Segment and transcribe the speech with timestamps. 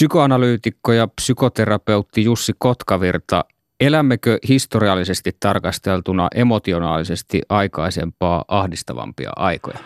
[0.00, 3.44] Psykoanalyytikko ja psykoterapeutti Jussi Kotkavirta,
[3.80, 9.78] elämmekö historiallisesti tarkasteltuna emotionaalisesti aikaisempaa ahdistavampia aikoja?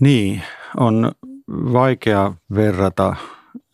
[0.00, 0.42] Niin,
[0.76, 1.12] on
[1.48, 3.16] vaikea verrata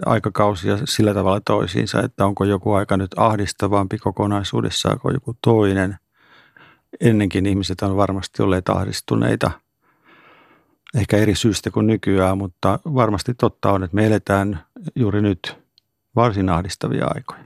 [0.07, 5.97] aikakausia sillä tavalla toisiinsa, että onko joku aika nyt ahdistavampi kokonaisuudessaan kuin joku toinen.
[7.01, 9.51] Ennenkin ihmiset on varmasti olleet ahdistuneita,
[10.97, 14.61] ehkä eri syystä kuin nykyään, mutta varmasti totta on, että me eletään
[14.95, 15.64] juuri nyt
[16.17, 17.41] varsin ahdistavia aikoja.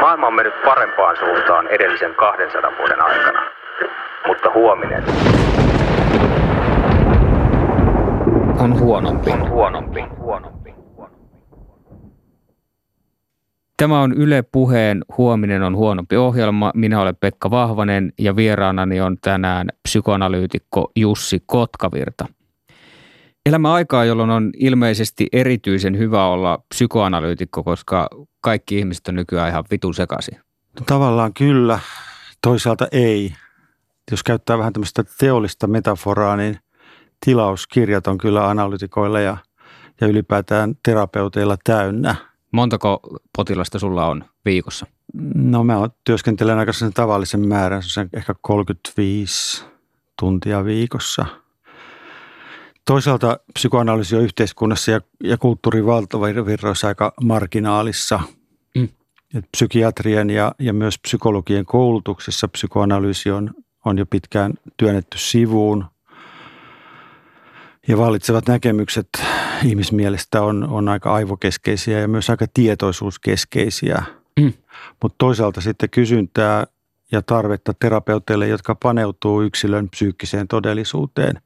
[0.00, 3.40] Maailma on mennyt parempaan suuntaan edellisen 200 vuoden aikana,
[4.26, 5.04] mutta huominen
[8.58, 9.30] on huonompi.
[9.30, 10.00] On huonompi.
[10.18, 10.74] huonompi.
[13.76, 16.70] Tämä on Yle Puheen Huominen on huonompi ohjelma.
[16.74, 22.26] Minä olen Pekka Vahvanen ja vieraanani on tänään psykoanalyytikko Jussi Kotkavirta.
[23.46, 28.08] Elämä aikaa, jolloin on ilmeisesti erityisen hyvä olla psykoanalyytikko, koska
[28.40, 30.34] kaikki ihmiset on nykyään ihan vitun sekaisin.
[30.80, 31.78] No, tavallaan kyllä,
[32.42, 33.34] toisaalta ei.
[34.10, 36.58] Jos käyttää vähän tämmöistä teollista metaforaa, niin–
[37.24, 39.36] tilauskirjat on kyllä analytikoilla ja,
[40.00, 42.14] ja ylipäätään terapeuteilla täynnä.
[42.52, 43.00] Montako
[43.36, 44.86] potilasta sulla on viikossa?
[45.34, 49.64] No mä työskentelen aika sen tavallisen määrän, se on ehkä 35
[50.20, 51.26] tuntia viikossa.
[52.84, 58.20] Toisaalta psykoanalyysi on yhteiskunnassa ja, ja kulttuurin valtavirroissa aika marginaalissa.
[58.74, 58.88] Mm.
[59.34, 63.50] Et psykiatrian ja, ja myös psykologien koulutuksessa psykoanalyysi on,
[63.84, 65.84] on jo pitkään työnnetty sivuun
[67.88, 69.08] ja vallitsevat näkemykset
[69.64, 74.02] ihmismielestä on, on aika aivokeskeisiä ja myös aika tietoisuuskeskeisiä.
[74.40, 74.52] Mm.
[75.02, 76.66] Mutta toisaalta sitten kysyntää
[77.12, 81.40] ja tarvetta terapeuteille, jotka paneutuu yksilön psyykkiseen todellisuuteen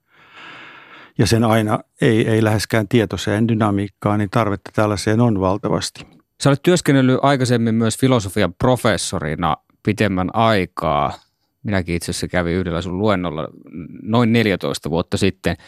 [1.19, 6.07] ja sen aina ei, ei läheskään tietoiseen dynamiikkaan, niin tarvetta tällaiseen on valtavasti.
[6.43, 11.13] Sä olet työskennellyt aikaisemmin myös filosofian professorina pitemmän aikaa.
[11.63, 13.49] Minäkin itse asiassa kävin yhdellä sun luennolla
[14.03, 15.57] noin 14 vuotta sitten–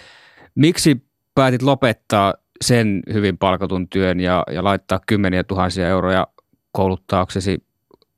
[0.59, 1.03] Miksi
[1.35, 6.27] päätit lopettaa sen hyvin palkatun työn ja, ja laittaa kymmeniä tuhansia euroja
[6.73, 7.65] kouluttaaksesi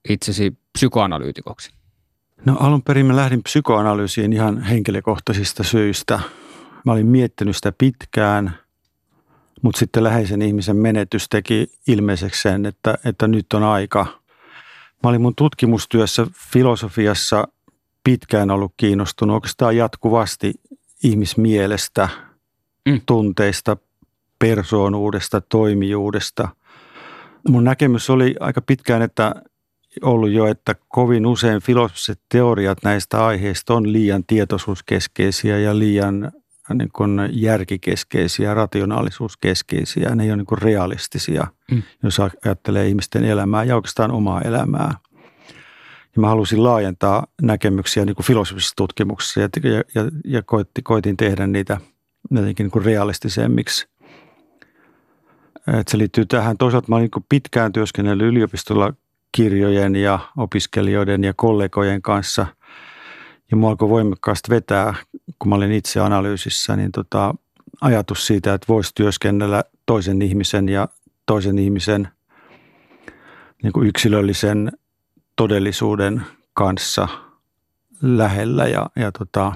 [0.09, 1.71] itsesi psykoanalyytikoksi?
[2.45, 6.21] No alun perin mä lähdin psykoanalyysiin ihan henkilökohtaisista syistä.
[6.87, 8.55] Mä olin miettinyt sitä pitkään,
[9.63, 14.07] mutta sitten läheisen ihmisen menetys teki ilmeiseksi sen, että, että nyt on aika.
[15.03, 17.49] Mä olin mun tutkimustyössä filosofiassa
[18.05, 20.55] pitkään ollut kiinnostunut oikeastaan jatkuvasti
[21.05, 22.09] ihmismielestä–
[22.89, 23.01] mm.
[23.07, 23.77] tunteista,
[24.39, 26.49] persoonuudesta, toimijuudesta.
[27.49, 29.35] Mun näkemys oli aika pitkään, että
[30.03, 36.33] ollut jo, että kovin usein filosofiset teoriat näistä aiheista on liian tietoisuuskeskeisiä ja liian
[36.75, 40.15] niin kuin järkikeskeisiä, rationaalisuuskeskeisiä.
[40.15, 41.83] Ne ei ole niin kuin realistisia, mm.
[42.03, 44.95] jos ajattelee ihmisten elämää ja oikeastaan omaa elämää.
[46.17, 50.43] Ja mä halusin laajentaa näkemyksiä niin kuin filosofisessa tutkimuksessa ja, ja, ja, ja
[50.83, 51.81] koitin tehdä niitä–
[52.31, 53.89] jotenkin niin kuin realistisemmiksi.
[55.79, 56.59] Et se liittyy tähän.
[56.59, 58.93] Toisaalta mä olin niin pitkään työskennellyt yliopistolla
[59.33, 62.47] kirjojen ja opiskelijoiden ja kollegojen kanssa.
[63.51, 64.95] Ja mua alkoi voimakkaasti vetää,
[65.39, 67.35] kun mä olin itse analyysissä, niin tota,
[67.81, 70.89] ajatus siitä, että voisi työskennellä toisen ihmisen ja
[71.27, 72.09] toisen ihmisen
[73.63, 74.73] niin kuin yksilöllisen
[75.37, 76.23] todellisuuden
[76.55, 77.09] kanssa
[78.03, 79.53] lähellä ja, ja tota,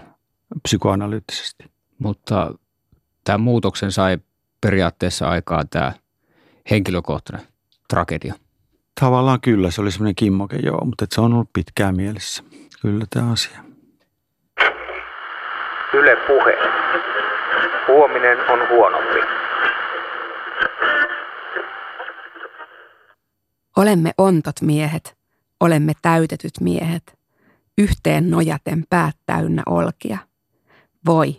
[0.62, 1.64] psykoanalyyttisesti.
[1.98, 2.54] Mutta
[3.24, 4.18] tämän muutoksen sai
[4.60, 5.92] periaatteessa aikaa tämä
[6.70, 7.46] henkilökohtainen
[7.88, 8.34] tragedia.
[9.00, 12.44] Tavallaan kyllä, se oli semmoinen kimmoke joo, mutta se on ollut pitkään mielessä.
[12.82, 13.73] Kyllä tämä asia.
[15.94, 16.58] Yle puhe.
[17.88, 19.20] Huominen on huonompi.
[23.76, 25.16] Olemme ontot miehet,
[25.60, 27.18] olemme täytetyt miehet,
[27.78, 30.18] yhteen nojaten päät täynnä olkia.
[31.06, 31.36] Voi,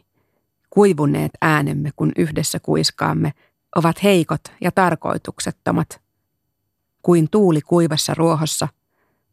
[0.69, 3.33] Kuivuneet äänemme, kun yhdessä kuiskaamme,
[3.75, 6.01] ovat heikot ja tarkoituksettomat.
[7.01, 8.67] Kuin tuuli kuivassa ruohossa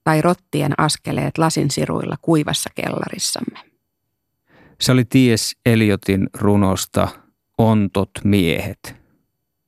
[0.04, 3.71] tai rottien askeleet lasinsiruilla kuivassa kellarissamme.
[4.82, 7.08] Se oli Ties Eliotin runosta
[7.58, 8.96] Ontot miehet.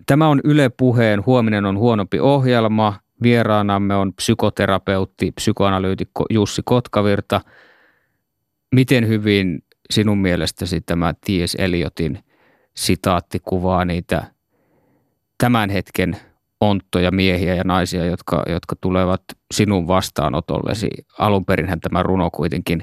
[0.06, 2.94] Tämä on Yle Puheen Huominen on huonompi ohjelma.
[3.22, 7.40] Vieraanamme on psykoterapeutti, psykoanalyytikko Jussi Kotkavirta.
[8.74, 11.56] Miten hyvin sinun mielestäsi tämä T.S.
[11.58, 12.24] Eliotin
[12.76, 14.24] sitaatti kuvaa niitä
[15.38, 16.16] tämän hetken
[16.60, 19.22] onttoja miehiä ja naisia, jotka, jotka tulevat
[19.54, 20.88] sinun vastaanotollesi.
[21.18, 22.82] Alun perinhän tämä runo kuitenkin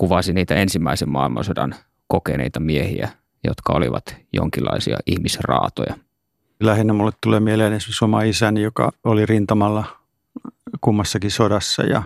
[0.00, 1.74] kuvasi niitä ensimmäisen maailmansodan
[2.06, 3.08] kokeneita miehiä,
[3.44, 5.94] jotka olivat jonkinlaisia ihmisraatoja.
[6.60, 9.84] Lähinnä mulle tulee mieleen esimerkiksi oma isäni, joka oli rintamalla
[10.80, 12.02] kummassakin sodassa ja,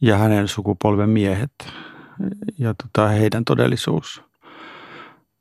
[0.00, 1.52] ja hänen sukupolven miehet
[2.58, 4.22] ja tota, heidän todellisuus.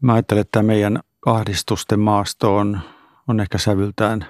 [0.02, 2.80] Mä ajattelen, että meidän ahdistusten maasto on,
[3.28, 4.26] on ehkä sävyltään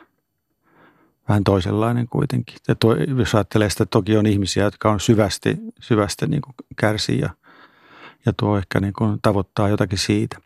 [1.29, 2.55] vähän toisenlainen kuitenkin.
[2.67, 6.41] Ja tuo, jos ajattelee sitä, toki on ihmisiä, jotka on syvästi, syvästi niin
[6.75, 7.29] kärsiä ja,
[8.25, 10.37] ja tuo ehkä niin kuin tavoittaa jotakin siitä.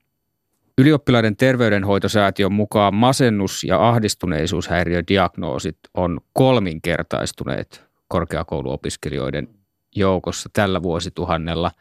[0.78, 9.48] Ylioppilaiden terveydenhoitosäätiön mukaan masennus- ja ahdistuneisuushäiriödiagnoosit on kolminkertaistuneet korkeakouluopiskelijoiden
[9.96, 11.72] joukossa tällä vuosituhannella.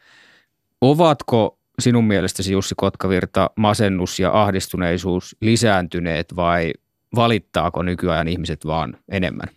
[0.81, 6.73] Ovatko sinun mielestäsi Jussi Kotkavirta masennus ja ahdistuneisuus lisääntyneet vai
[7.15, 9.47] valittaako nykyajan ihmiset vaan enemmän?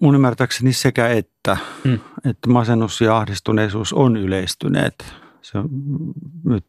[0.00, 1.98] Mun ymmärtääkseni sekä että, hmm.
[2.24, 5.14] että masennus ja ahdistuneisuus on yleistyneet.
[5.42, 5.58] Se
[6.44, 6.64] nyt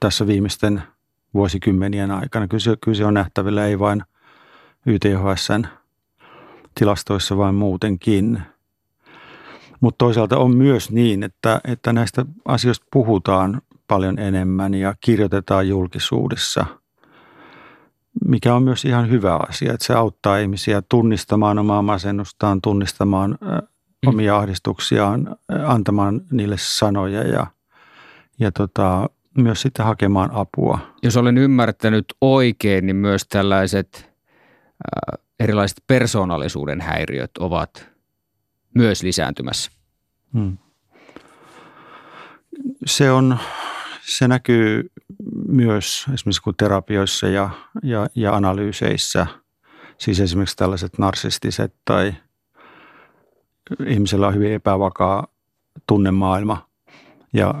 [0.00, 0.82] tässä viimeisten
[1.34, 2.48] vuosikymmenien aikana.
[2.48, 4.02] Kyllä se, kyllä se on nähtävillä ei vain
[4.86, 5.64] YTHSn
[6.74, 8.42] tilastoissa, vaan muutenkin.
[9.80, 16.66] Mutta toisaalta on myös niin, että, että näistä asioista puhutaan paljon enemmän ja kirjoitetaan julkisuudessa,
[18.24, 24.08] mikä on myös ihan hyvä asia, että se auttaa ihmisiä tunnistamaan omaa masennustaan, tunnistamaan mm.
[24.08, 25.36] omia ahdistuksiaan,
[25.66, 27.46] antamaan niille sanoja ja,
[28.40, 30.78] ja tota, myös sitten hakemaan apua.
[31.02, 37.88] Jos olen ymmärtänyt oikein, niin myös tällaiset äh, erilaiset persoonallisuuden häiriöt ovat
[38.74, 39.70] myös lisääntymässä.
[40.32, 40.58] Hmm.
[42.86, 43.38] Se on
[44.08, 44.90] se näkyy
[45.48, 47.50] myös esimerkiksi kun terapioissa ja,
[47.82, 49.26] ja, ja analyyseissä,
[49.98, 52.14] siis esimerkiksi tällaiset narsistiset tai
[53.86, 55.26] ihmisellä on hyvin epävakaa
[55.86, 56.68] tunnemaailma
[57.32, 57.54] ja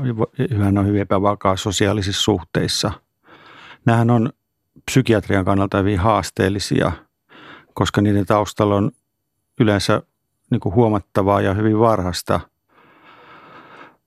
[0.58, 2.90] hän on hyvin epävakaa sosiaalisissa suhteissa.
[3.84, 4.32] Nämähän on
[4.90, 6.92] psykiatrian kannalta hyvin haasteellisia,
[7.74, 8.90] koska niiden taustalla on
[9.60, 10.02] yleensä
[10.50, 12.40] niin kuin huomattavaa ja hyvin varhasta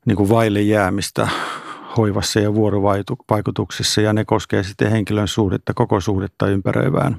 [0.05, 1.27] niin kuin vaille jäämistä
[1.97, 7.17] hoivassa ja vuorovaikutuksissa ja ne koskee sitten henkilön suhdetta, koko suhdetta ympäröivään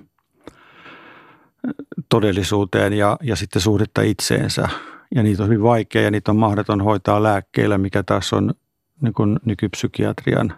[2.09, 4.69] todellisuuteen ja, ja sitten suhdetta itseensä.
[5.15, 8.55] Ja niitä on hyvin vaikea ja niitä on mahdoton hoitaa lääkkeillä, mikä taas on
[9.01, 10.55] niin kuin nykypsykiatrian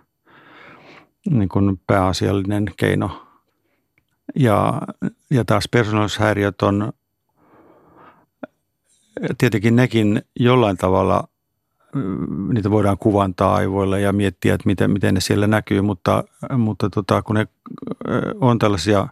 [1.31, 3.27] niin kuin pääasiallinen keino.
[4.37, 4.83] Ja,
[5.31, 6.93] ja taas persoonallisuushäiriöt on
[9.39, 11.29] tietenkin nekin jollain tavalla
[12.53, 16.25] niitä voidaan kuvantaa aivoille ja miettiä, että miten, miten ne siellä näkyy, mutta,
[16.59, 17.47] mutta tota, kun ne
[18.41, 19.09] on tällaisia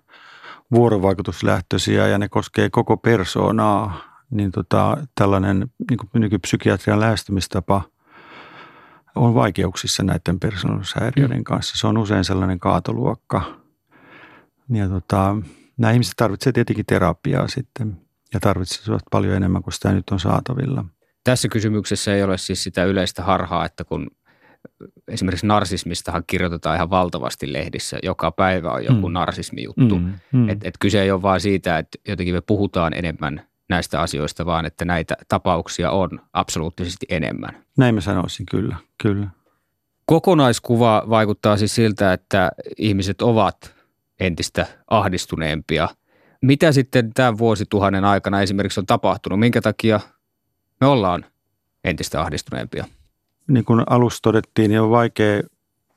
[0.70, 4.00] vuorovaikutuslähtöisiä ja ne koskee koko persoonaa,
[4.30, 7.82] niin tota, tällainen niin nykypsykiatrian lähestymistapa
[9.14, 11.44] on vaikeuksissa näiden persoonallisuushäiriöiden mm.
[11.44, 11.78] kanssa.
[11.78, 13.42] Se on usein sellainen kaatoluokka.
[14.68, 15.36] Ja tota,
[15.76, 18.00] nämä ihmiset tarvitsevat tietenkin terapiaa sitten
[18.34, 20.84] ja tarvitsevat paljon enemmän kuin sitä nyt on saatavilla–
[21.24, 24.10] tässä kysymyksessä ei ole siis sitä yleistä harhaa, että kun
[25.08, 27.98] esimerkiksi narsismistahan kirjoitetaan ihan valtavasti lehdissä.
[28.02, 29.12] Joka päivä on joku mm.
[29.12, 29.98] narsismijuttu.
[29.98, 30.48] Mm, mm.
[30.48, 34.66] Et, et kyse ei ole vaan siitä, että jotenkin me puhutaan enemmän näistä asioista, vaan
[34.66, 37.64] että näitä tapauksia on absoluuttisesti enemmän.
[37.78, 39.26] Näin mä sanoisin, kyllä, kyllä.
[40.06, 43.74] Kokonaiskuva vaikuttaa siis siltä, että ihmiset ovat
[44.20, 45.88] entistä ahdistuneempia.
[46.42, 49.38] Mitä sitten tämän vuosituhannen aikana esimerkiksi on tapahtunut?
[49.40, 50.00] Minkä takia
[50.82, 51.24] me ollaan
[51.84, 52.84] entistä ahdistuneempia.
[53.48, 55.42] Niin kuin alussa todettiin, niin on vaikea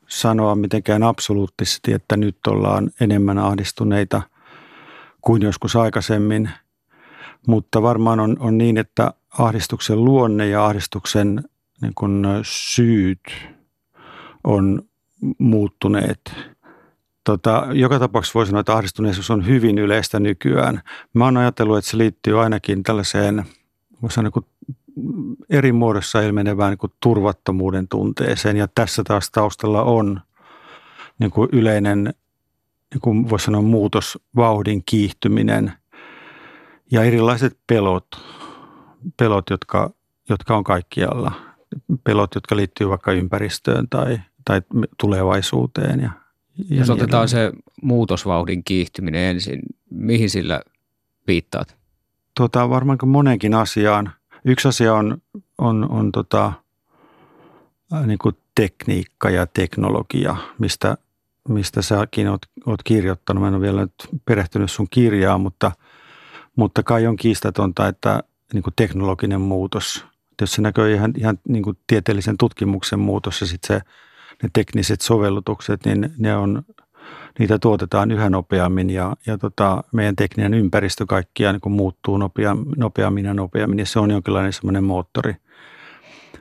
[0.07, 4.21] sanoa mitenkään absoluuttisesti, että nyt ollaan enemmän ahdistuneita
[5.21, 6.49] kuin joskus aikaisemmin.
[7.47, 11.43] Mutta varmaan on, on niin, että ahdistuksen luonne ja ahdistuksen
[11.81, 13.21] niin kuin syyt
[14.43, 14.81] on
[15.37, 16.33] muuttuneet.
[17.23, 20.81] Tota, joka tapauksessa voi sanoa, että ahdistuneisuus on hyvin yleistä nykyään.
[21.13, 23.45] Mä oon ajatellut, että se liittyy ainakin tällaiseen,
[24.01, 24.45] voisi sanoa, niin
[25.49, 28.57] eri muodossa ilmenevään niin kuin turvattomuuden tunteeseen.
[28.57, 30.21] Ja tässä taas taustalla on
[31.19, 32.03] niin kuin yleinen,
[32.93, 35.73] niin kuin voisi sanoa, muutosvauhdin kiihtyminen
[36.91, 38.07] ja erilaiset pelot,
[39.17, 39.91] pelot jotka,
[40.29, 41.31] jotka on kaikkialla.
[42.03, 44.61] Pelot, jotka liittyy vaikka ympäristöön tai, tai
[44.99, 45.99] tulevaisuuteen.
[45.99, 46.09] Ja,
[46.69, 50.61] ja Jos niin otetaan se muutosvauhdin kiihtyminen ensin, mihin sillä
[51.27, 51.77] viittaat?
[52.37, 54.11] Tuota, varmaan monenkin asiaan–
[54.45, 55.17] Yksi asia on,
[55.57, 56.53] on, on tota,
[58.05, 60.97] niin kuin tekniikka ja teknologia, mistä,
[61.49, 63.41] mistä säkin oot, oot kirjoittanut.
[63.41, 63.93] Mä en ole vielä nyt
[64.25, 65.71] perehtynyt sun kirjaan, mutta,
[66.55, 68.23] mutta kai on kiistatonta, että
[68.53, 70.05] niin kuin teknologinen muutos,
[70.41, 73.85] jos se näkyy ihan, ihan niin kuin tieteellisen tutkimuksen muutos ja sitten se,
[74.43, 76.63] ne tekniset sovellutukset, niin ne on
[77.39, 83.33] niitä tuotetaan yhä nopeammin ja, ja tota, meidän tekninen ympäristö kaikkiaan niin muuttuu nopeammin, ja
[83.33, 85.35] nopeammin ja se on jonkinlainen semmoinen moottori.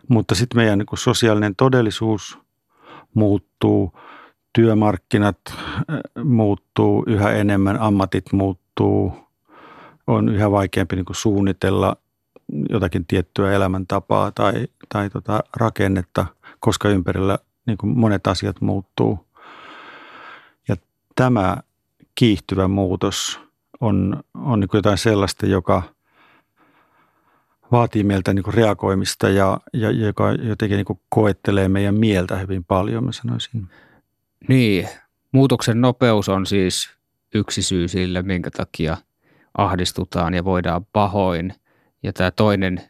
[0.08, 2.38] Mutta sitten meidän niin sosiaalinen todellisuus
[3.14, 3.92] muuttuu,
[4.52, 5.38] työmarkkinat
[6.24, 9.12] muuttuu yhä enemmän, ammatit muuttuu,
[10.06, 11.96] on yhä vaikeampi niin suunnitella
[12.70, 16.26] jotakin tiettyä elämäntapaa tai, tai tota rakennetta,
[16.60, 19.26] koska ympärillä niin monet asiat muuttuu.
[21.14, 21.56] Tämä
[22.14, 23.40] kiihtyvä muutos
[23.80, 25.82] on, on niin jotain sellaista, joka
[27.72, 33.12] vaatii meiltä niin reagoimista ja, ja joka jotenkin niin koettelee meidän mieltä hyvin paljon, mä
[33.12, 33.68] sanoisin.
[34.48, 34.88] Niin,
[35.32, 36.90] muutoksen nopeus on siis
[37.34, 38.96] yksi syy sille, minkä takia
[39.58, 41.54] ahdistutaan ja voidaan pahoin.
[42.02, 42.82] Ja tämä toinen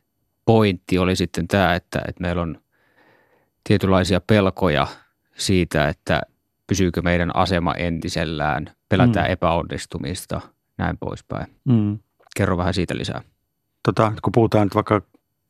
[0.45, 2.61] pointti oli sitten tämä, että, että meillä on
[3.65, 4.87] tietynlaisia pelkoja
[5.37, 6.23] siitä, että
[6.67, 9.33] pysyykö meidän asema entisellään, pelätään mm.
[9.33, 10.41] epäonnistumista,
[10.79, 11.47] näin poispäin.
[11.65, 11.99] Mm.
[12.37, 13.23] Kerro vähän siitä lisää.
[13.83, 15.03] Tota, kun puhutaan nyt vaikka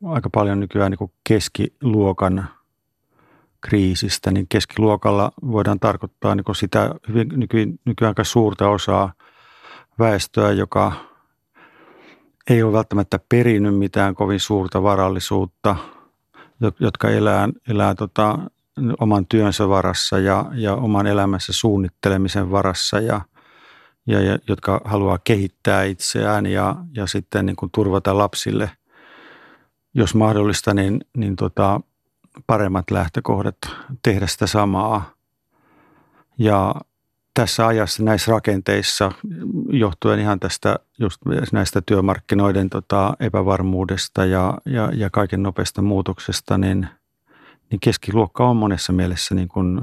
[0.04, 2.48] aika paljon nykyään niin keskiluokan
[3.60, 9.12] kriisistä, niin keskiluokalla voidaan tarkoittaa niin sitä hyvin nyky, nykyään aika suurta osaa
[9.98, 10.92] väestöä, joka
[12.50, 15.76] ei ole välttämättä perinnyt mitään kovin suurta varallisuutta,
[16.80, 18.38] jotka elää, elää tota,
[19.00, 23.20] oman työnsä varassa ja, ja oman elämänsä suunnittelemisen varassa ja,
[24.06, 28.70] ja, ja jotka haluaa kehittää itseään ja, ja sitten niin kuin turvata lapsille,
[29.94, 31.80] jos mahdollista, niin, niin tota,
[32.46, 33.56] paremmat lähtökohdat
[34.02, 35.14] tehdä sitä samaa.
[36.38, 36.74] Ja
[37.34, 39.12] tässä ajassa näissä rakenteissa,
[39.68, 41.20] johtuen ihan tästä just
[41.52, 46.88] näistä työmarkkinoiden tota, epävarmuudesta ja, ja, ja kaiken nopeasta muutoksesta, niin,
[47.70, 49.80] niin keskiluokka on monessa mielessä niin kuin,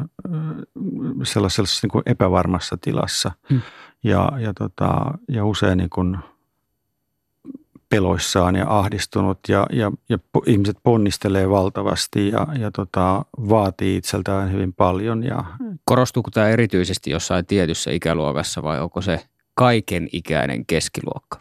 [1.23, 3.31] sellaisessa niin kuin epävarmassa tilassa.
[3.49, 3.61] Hmm.
[4.03, 6.17] Ja, ja, tota, ja usein niin kuin
[7.89, 14.73] peloissaan ja ahdistunut ja, ja, ja ihmiset ponnistelee valtavasti ja, ja tota, vaatii itseltään hyvin
[14.73, 15.23] paljon.
[15.23, 15.43] Ja...
[15.85, 21.39] Korostuuko tämä erityisesti jossain tietyssä ikäluokassa vai onko se kaiken ikäinen keskiluokka?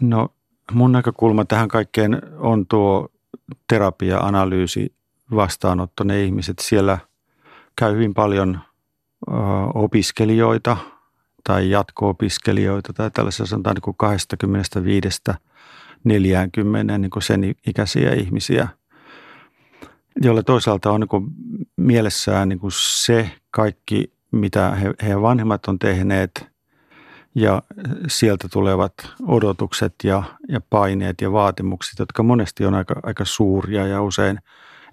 [0.00, 0.28] No
[0.72, 3.08] mun näkökulma tähän kaikkeen on tuo
[3.68, 4.94] terapia-analyysi
[5.34, 6.04] vastaanotto.
[6.04, 6.98] Ne ihmiset siellä
[7.76, 8.60] käy hyvin paljon
[9.74, 10.76] opiskelijoita
[11.44, 15.08] tai jatko-opiskelijoita tai tällaisia sanotaan niin kuin 25
[16.04, 18.68] 40 niin kuin sen ikäisiä ihmisiä,
[20.22, 21.24] joilla toisaalta on niin kuin
[21.76, 26.50] mielessään niin kuin se kaikki, mitä he, heidän vanhemmat on tehneet
[27.34, 27.62] ja
[28.08, 28.92] sieltä tulevat
[29.26, 34.38] odotukset ja, ja paineet ja vaatimukset, jotka monesti on aika, aika suuria ja usein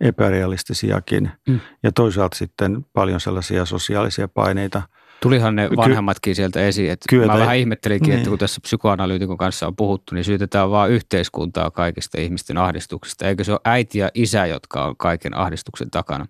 [0.01, 1.31] epärealistisiakin.
[1.47, 1.59] Mm.
[1.83, 4.81] Ja toisaalta sitten paljon sellaisia sosiaalisia paineita–
[5.21, 6.91] Tulihan ne vanhemmatkin sieltä esiin.
[6.91, 8.17] Että kyllä, mä vähän ihmettelinkin, niin.
[8.17, 13.27] että kun tässä psykoanalyytikon kanssa on puhuttu, niin syytetään vaan yhteiskuntaa kaikista ihmisten ahdistuksista.
[13.27, 16.25] Eikö se ole äiti ja isä, jotka on kaiken ahdistuksen takana?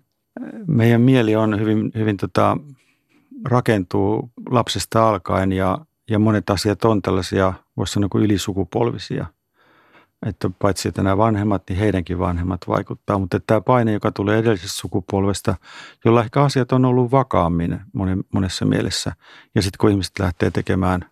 [0.66, 2.56] Meidän mieli on hyvin, hyvin tota,
[3.44, 5.78] rakentuu lapsesta alkaen ja,
[6.10, 9.26] ja monet asiat on tällaisia, voisi sanoa kuin ylisukupolvisia–
[10.26, 13.18] että paitsi että nämä vanhemmat, niin heidänkin vanhemmat vaikuttaa.
[13.18, 15.54] Mutta tämä paine, joka tulee edellisestä sukupolvesta,
[16.04, 17.80] jolla ehkä asiat on ollut vakaammin
[18.32, 19.12] monessa mielessä.
[19.54, 21.04] Ja sitten kun ihmiset lähtee tekemään,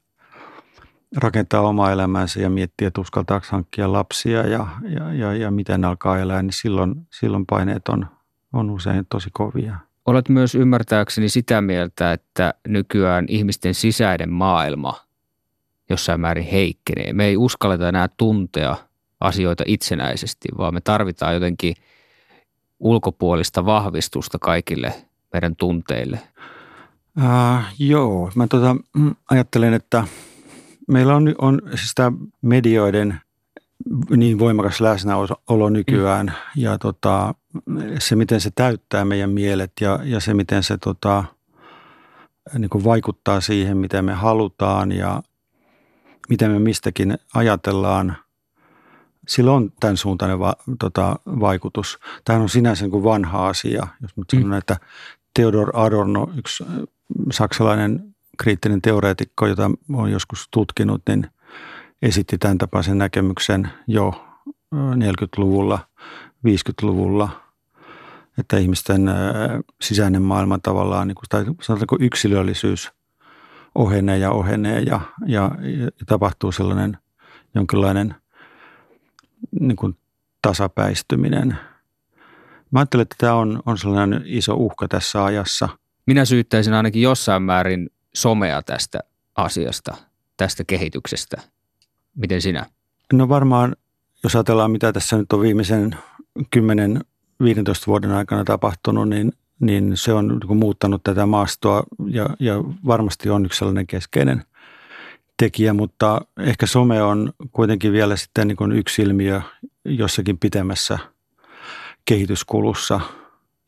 [1.16, 6.18] rakentaa omaa elämäänsä ja miettiä, että uskaltaako hankkia lapsia ja, ja, ja, ja miten alkaa
[6.18, 8.06] elää, niin silloin, silloin paineet on,
[8.52, 9.76] on usein tosi kovia.
[10.06, 15.00] Olet myös ymmärtääkseni sitä mieltä, että nykyään ihmisten sisäinen maailma
[15.90, 17.12] jossain määrin heikkenee.
[17.12, 18.76] Me ei uskalleta enää tuntea
[19.20, 21.74] asioita itsenäisesti, vaan me tarvitaan jotenkin
[22.80, 24.94] ulkopuolista vahvistusta kaikille
[25.32, 26.20] meidän tunteille.
[27.18, 30.04] Uh, joo, mä tota, mm, ajattelen, että
[30.88, 33.20] meillä on, on siis tämä medioiden
[34.16, 36.62] niin voimakas läsnäolo nykyään mm.
[36.62, 37.34] ja tota,
[37.98, 41.24] se, miten se täyttää meidän mielet ja, ja se, miten se tota,
[42.58, 45.22] niin kuin vaikuttaa siihen, mitä me halutaan ja
[46.28, 48.16] miten me mistäkin ajatellaan–
[49.26, 51.98] sillä on tämän suuntainen va, tota, vaikutus.
[52.24, 54.52] Tämä on sinänsä niin kuin vanha asia, jos nyt sanon, mm.
[54.52, 54.76] että
[55.34, 56.68] Theodor Adorno, yksi äh,
[57.32, 61.30] saksalainen kriittinen teoreetikko, jota olen joskus tutkinut, niin
[62.02, 64.26] esitti tämän tapaisen näkemyksen jo
[64.74, 66.06] 40-luvulla, äh,
[66.46, 67.28] 50-luvulla,
[68.38, 69.14] että ihmisten äh,
[69.82, 72.92] sisäinen maailma tavallaan, niin kuin, tai sanotaanko yksilöllisyys
[73.74, 76.98] ohenee ja ohenee ja, ja, ja tapahtuu sellainen
[77.54, 78.14] jonkinlainen–
[79.60, 79.96] niin kuin
[80.42, 81.56] tasapäistyminen.
[82.70, 85.68] Mä ajattelen, että tämä on, on sellainen iso uhka tässä ajassa.
[86.06, 89.00] Minä syyttäisin ainakin jossain määrin somea tästä
[89.36, 89.96] asiasta,
[90.36, 91.42] tästä kehityksestä?
[92.16, 92.66] Miten sinä?
[93.12, 93.76] No varmaan,
[94.22, 95.96] jos ajatellaan mitä tässä nyt on viimeisen
[96.38, 96.42] 10-15
[97.86, 102.54] vuoden aikana tapahtunut, niin, niin se on niin muuttanut tätä maastoa ja, ja
[102.86, 104.44] varmasti on yksi sellainen keskeinen
[105.36, 109.40] tekijä, mutta ehkä some on kuitenkin vielä sitten niin yksi ilmiö
[109.84, 110.98] jossakin pitemmässä
[112.04, 113.00] kehityskulussa.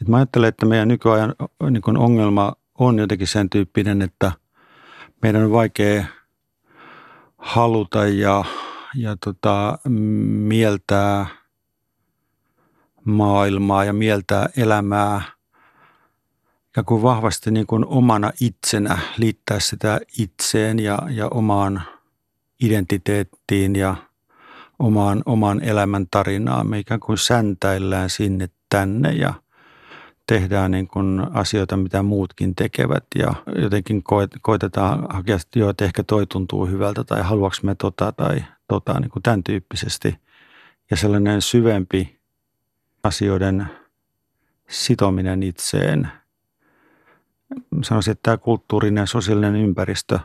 [0.01, 1.35] Et mä ajattelen, että meidän nykyajan
[1.71, 4.33] niin ongelma on jotenkin sen tyyppinen, että
[5.23, 6.05] meidän on vaikea
[7.39, 8.45] haluta ja
[8.95, 9.79] ja tota,
[10.49, 11.27] mieltää
[13.05, 15.23] maailmaa ja mieltää elämää
[16.79, 21.83] ja kuin vahvasti niin kuin omana itsenä, liittää sitä itseen ja, ja omaan
[22.63, 23.97] identiteettiin ja
[24.79, 26.67] omaan, omaan elämän tarinaan.
[26.67, 29.35] Me ikään kuin säntäillään sinne tänne ja
[30.27, 34.03] tehdään niin kuin asioita, mitä muutkin tekevät ja jotenkin
[34.43, 35.39] koitetaan hakea,
[35.71, 40.19] että ehkä toi tuntuu hyvältä tai haluaako me tota tai tota, niin kuin tämän tyyppisesti.
[40.91, 42.21] Ja sellainen syvempi
[43.03, 43.67] asioiden
[44.69, 46.09] sitominen itseen.
[47.83, 50.19] Sanoisin, että tämä kulttuurinen ja sosiaalinen ympäristö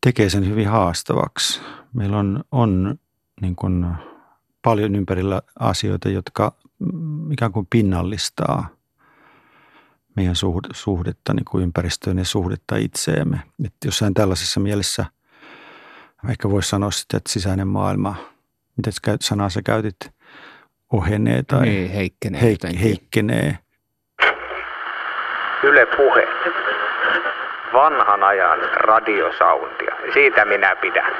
[0.00, 1.60] tekee sen hyvin haastavaksi.
[1.92, 2.98] Meillä on, on
[3.40, 3.86] niin kuin
[4.62, 6.52] paljon ympärillä asioita, jotka
[7.30, 8.68] ikään kuin pinnallistaa
[10.16, 10.34] meidän
[10.74, 13.40] suhdetta niin kuin ympäristöön ja suhdetta itseemme.
[13.64, 15.06] Että jossain tällaisessa mielessä–
[16.30, 18.16] ehkä voisi sanoa sitten, että sisäinen maailma,
[18.76, 19.96] miten sanaa sä käytit,
[20.92, 23.58] ohenee tai niin, heikkenee, heik- heikkenee.
[25.62, 26.28] Yle Puhe.
[27.72, 29.94] Vanhan ajan radiosoundia.
[30.12, 31.12] Siitä minä pidän.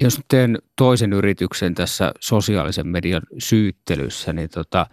[0.00, 4.86] Jos teen toisen yrityksen tässä sosiaalisen median syyttelyssä, niin tota,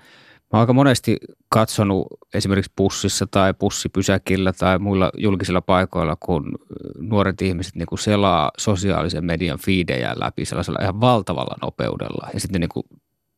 [0.54, 1.18] Mä aika monesti
[1.50, 6.51] katsonut esimerkiksi bussissa tai bussipysäkillä tai muilla julkisilla paikoilla, kun
[7.00, 12.62] nuoret ihmiset niin kuin selaa sosiaalisen median fiidejä läpi sellaisella ihan valtavalla nopeudella ja sitten
[12.62, 12.84] niin kuin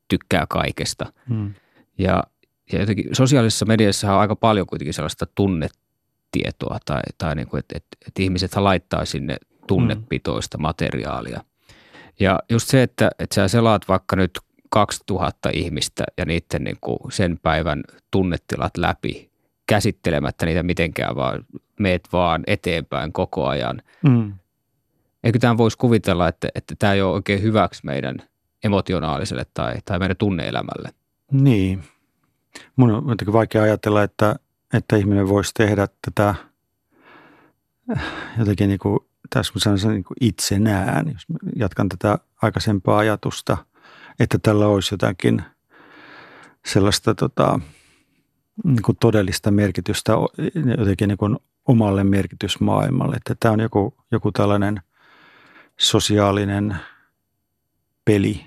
[0.07, 1.13] tykkää kaikesta.
[1.29, 1.53] Hmm.
[1.97, 2.23] Ja,
[2.71, 7.77] ja jotenkin sosiaalisessa mediassa on aika paljon kuitenkin sellaista tunnetietoa tai, tai niin kuin, että,
[7.77, 11.43] että, että ihmiset laittaa sinne tunnepitoista materiaalia.
[12.19, 14.39] Ja just se, että, että sä selaat vaikka nyt
[14.69, 19.29] 2000 ihmistä ja niiden niin kuin sen päivän tunnetilat läpi
[19.67, 21.45] käsittelemättä niitä mitenkään, vaan
[21.79, 23.81] meet vaan eteenpäin koko ajan.
[24.03, 24.33] Mm.
[25.23, 28.17] Eikö tämä voisi kuvitella, että, että tämä ei ole oikein hyväksi meidän
[28.63, 30.89] emotionaaliselle tai, tai meidän tunneelämälle?
[31.31, 31.83] Niin.
[32.75, 34.35] Mun on jotenkin vaikea ajatella, että,
[34.73, 36.35] että ihminen voisi tehdä tätä
[38.37, 43.57] jotenkin niin kuin, tässä sanoisin, niin kuin itsenään, jos jatkan tätä aikaisempaa ajatusta–
[44.19, 45.41] että tällä olisi jotakin
[46.65, 47.59] sellaista tota,
[48.63, 50.13] niin kuin todellista merkitystä
[50.77, 53.15] jotenkin niin kuin omalle merkitysmaailmalle.
[53.15, 54.81] Että tämä on joku, joku tällainen
[55.79, 56.77] sosiaalinen
[58.07, 58.45] peli,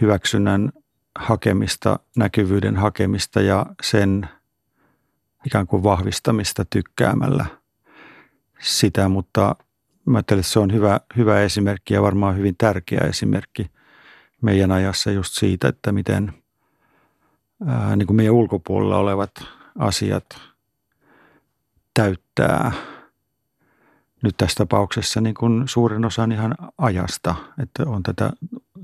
[0.00, 0.72] hyväksynnän
[1.18, 4.28] hakemista, näkyvyyden hakemista ja sen
[5.46, 7.46] ikään kuin vahvistamista tykkäämällä
[8.60, 9.56] sitä, mutta
[10.06, 13.70] mä ajattelen, että se on hyvä, hyvä esimerkki ja varmaan hyvin tärkeä esimerkki
[14.42, 16.32] meidän ajassa just siitä, että miten
[17.66, 19.30] ää, niin kuin meidän ulkopuolella olevat
[19.78, 20.26] asiat
[21.94, 22.72] täyttää
[24.22, 28.30] nyt tässä tapauksessa niin kuin suurin osa ihan ajasta, että on tätä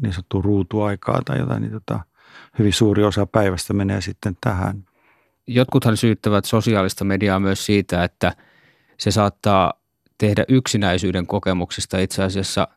[0.00, 2.00] niin sanottua ruutuaikaa tai jotain, niin tota,
[2.58, 4.84] hyvin suuri osa päivästä menee sitten tähän.
[5.46, 8.32] Jotkuthan syyttävät sosiaalista mediaa myös siitä, että
[8.98, 9.72] se saattaa
[10.18, 12.68] tehdä yksinäisyyden kokemuksista itse asiassa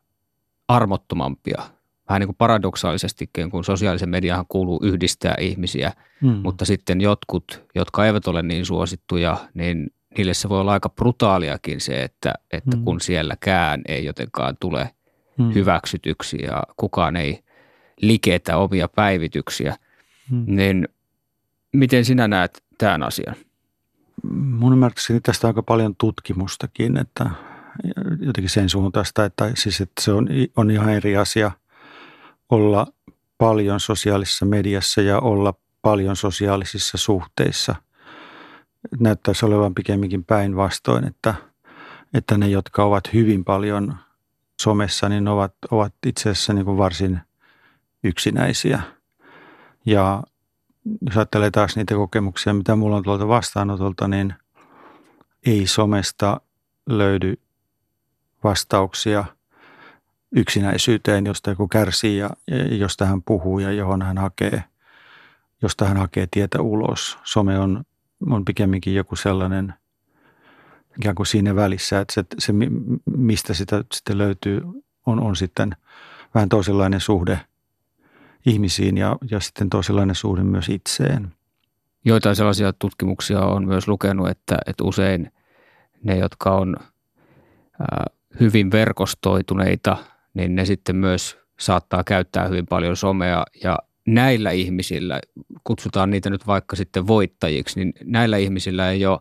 [0.67, 1.63] armottomampia
[2.09, 6.39] vähän niin kuin paradoksaalisestikin, kun sosiaalisen mediahan kuuluu yhdistää ihmisiä, hmm.
[6.43, 11.81] mutta sitten jotkut, jotka eivät ole niin suosittuja, niin niille se voi olla aika brutaaliakin
[11.81, 12.85] se, että, että hmm.
[12.85, 14.89] kun sielläkään ei jotenkaan tule
[15.37, 15.53] hmm.
[15.53, 17.43] hyväksytyksi ja kukaan ei
[18.01, 19.75] liketä omia päivityksiä,
[20.29, 20.43] hmm.
[20.47, 20.87] niin
[21.73, 23.35] miten sinä näet tämän asian?
[24.33, 27.29] Mun ymmärtääkseni tästä on aika paljon tutkimustakin, että
[28.19, 31.51] jotenkin sen suuntaista, että, siis, että se on, on ihan eri asia–
[32.49, 32.87] olla
[33.37, 37.75] paljon sosiaalisessa mediassa ja olla paljon sosiaalisissa suhteissa.
[38.99, 41.33] Näyttäisi olevan pikemminkin päinvastoin, että,
[42.13, 43.95] että ne, jotka ovat hyvin paljon
[44.61, 47.19] somessa, niin ovat, ovat itse asiassa niin kuin varsin
[48.03, 48.81] yksinäisiä.
[49.85, 50.23] Ja
[51.01, 54.33] jos ajattelee taas niitä kokemuksia, mitä mulla on tuolta vastaanotolta, niin
[55.45, 56.41] ei somesta
[56.89, 57.33] löydy
[58.43, 59.25] vastauksia–
[60.35, 62.29] yksinäisyyteen, josta joku kärsii ja,
[62.71, 64.63] josta hän puhuu ja johon hän hakee
[65.61, 67.17] josta hän hakee tietä ulos.
[67.23, 67.83] Some on,
[68.29, 69.73] on pikemminkin joku sellainen
[70.97, 72.53] ikään kuin siinä välissä, että se, se
[73.17, 74.61] mistä sitä sitten löytyy,
[75.05, 75.75] on, on sitten
[76.33, 77.39] vähän toisenlainen suhde
[78.45, 81.31] ihmisiin ja, ja sitten toisenlainen suhde myös itseen.
[82.05, 85.31] Joitain sellaisia tutkimuksia on myös lukenut, että, että usein
[86.03, 86.75] ne, jotka on
[88.39, 89.97] hyvin verkostoituneita,
[90.33, 95.19] niin ne sitten myös saattaa käyttää hyvin paljon somea ja näillä ihmisillä,
[95.63, 99.19] kutsutaan niitä nyt vaikka sitten voittajiksi, niin näillä ihmisillä ei ole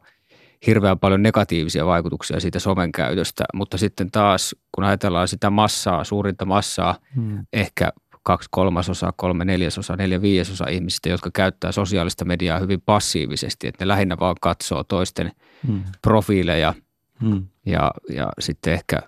[0.66, 6.44] hirveän paljon negatiivisia vaikutuksia siitä somen käytöstä, mutta sitten taas kun ajatellaan sitä massaa, suurinta
[6.44, 7.46] massaa, hmm.
[7.52, 7.92] ehkä
[8.22, 13.88] kaksi kolmasosaa, kolme neljäsosaa, neljä viidesosaa ihmisistä, jotka käyttää sosiaalista mediaa hyvin passiivisesti, että ne
[13.88, 15.32] lähinnä vaan katsoo toisten
[15.66, 15.82] hmm.
[16.02, 16.74] profiileja
[17.20, 17.46] hmm.
[17.66, 18.98] Ja, ja sitten ehkä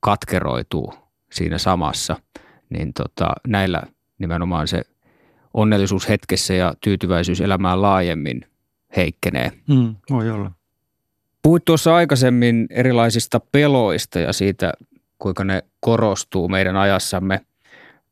[0.00, 0.94] katkeroituu
[1.32, 2.16] siinä samassa,
[2.70, 3.82] niin tota, näillä
[4.18, 4.82] nimenomaan se
[5.54, 8.46] onnellisuus hetkessä ja tyytyväisyys elämään laajemmin
[8.96, 9.52] heikkenee.
[9.68, 10.50] Mm, voi olla.
[11.42, 14.72] Puhuit tuossa aikaisemmin erilaisista peloista ja siitä,
[15.18, 17.40] kuinka ne korostuu meidän ajassamme.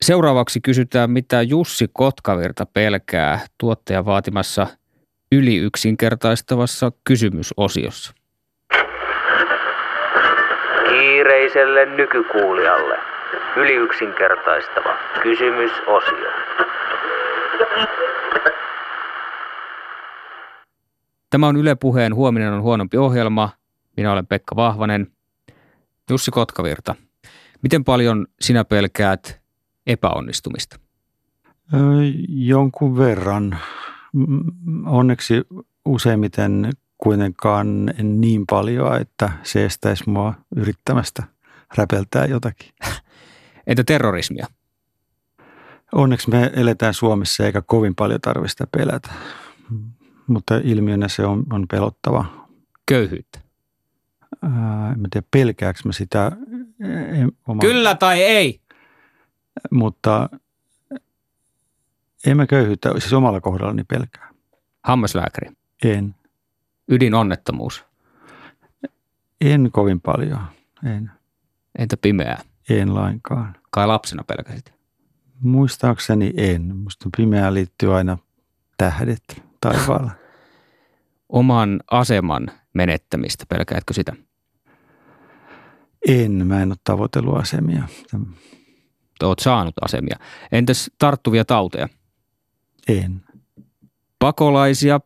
[0.02, 4.66] Seuraavaksi kysytään, mitä Jussi Kotkavirta pelkää tuottajan vaatimassa
[5.32, 8.14] yliyksinkertaistavassa kysymysosiossa.
[10.88, 12.98] Kiireiselle nykykuulijalle
[13.56, 16.30] yliyksinkertaistava kysymysosio.
[21.30, 23.50] Tämä on Yle Puheen Huominen on huonompi ohjelma.
[23.96, 25.06] Minä olen Pekka Vahvanen.
[26.10, 26.94] Jussi Kotkavirta,
[27.62, 29.40] miten paljon sinä pelkäät
[29.86, 30.78] epäonnistumista?
[32.28, 33.58] Jonkun verran.
[34.86, 35.42] Onneksi
[35.84, 41.22] useimmiten kuitenkaan niin paljon, että se estäisi mua yrittämästä
[41.76, 42.72] räpeltää jotakin.
[43.66, 44.46] Entä terrorismia?
[45.92, 49.10] Onneksi me eletään Suomessa eikä kovin paljon tarvista pelätä
[50.28, 52.46] mutta ilmiönä se on, on pelottava.
[52.86, 53.40] Köyhyyttä?
[54.42, 56.32] Ää, en tiedä, pelkääkö mä sitä.
[57.12, 57.60] En, oma...
[57.60, 58.60] Kyllä tai ei?
[59.70, 60.28] Mutta
[62.26, 64.30] en mä köyhyyttä, siis omalla kohdallani pelkää.
[64.84, 65.50] Hammaslääkäri?
[65.84, 66.14] En.
[66.88, 67.84] Ydinonnettomuus?
[69.40, 70.40] En kovin paljon,
[70.84, 71.10] en.
[71.78, 72.42] Entä pimeää?
[72.70, 73.56] En lainkaan.
[73.70, 74.77] Kai lapsena pelkäsit?
[75.40, 76.76] Muistaakseni en.
[76.76, 78.18] Musta pimeää liittyy aina
[78.76, 80.10] tähdet taivaalla.
[81.28, 84.12] Oman aseman menettämistä, pelkäätkö sitä?
[86.08, 87.82] En, mä en ole tavoitellut asemia.
[89.22, 90.16] Olet saanut asemia.
[90.52, 91.88] Entäs tarttuvia tauteja?
[92.88, 93.22] En.
[94.18, 95.00] Pakolaisia?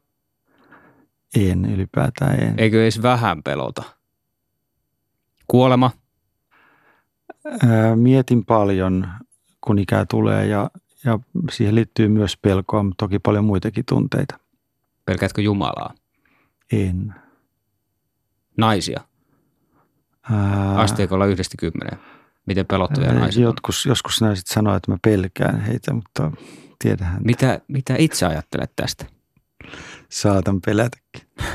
[1.37, 2.55] En ylipäätään en.
[2.59, 3.83] Eikö edes vähän pelota?
[5.49, 5.91] Kuolema?
[7.69, 9.09] Ää, mietin paljon,
[9.65, 10.71] kun ikää tulee ja,
[11.05, 11.19] ja
[11.51, 14.39] siihen liittyy myös pelkoa, mutta toki paljon muitakin tunteita.
[15.05, 15.95] Pelkäätkö Jumalaa?
[16.73, 17.15] En.
[18.57, 19.01] Naisia?
[20.31, 20.75] Ää...
[20.81, 21.99] Asteikolla yhdestä kymmeneen.
[22.47, 26.33] Miten pelottavia naisia Jotkus, Joskus naiset sanoo, että mä pelkään heitä, mutta
[26.79, 27.23] tiedähän.
[27.25, 29.07] Mitä, mitä itse ajattelet tästä?
[30.09, 31.29] Saatan pelätäkin.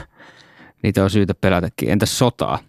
[0.83, 1.89] Niitä on syytä pelätäkin.
[1.89, 2.59] Entäs sotaa?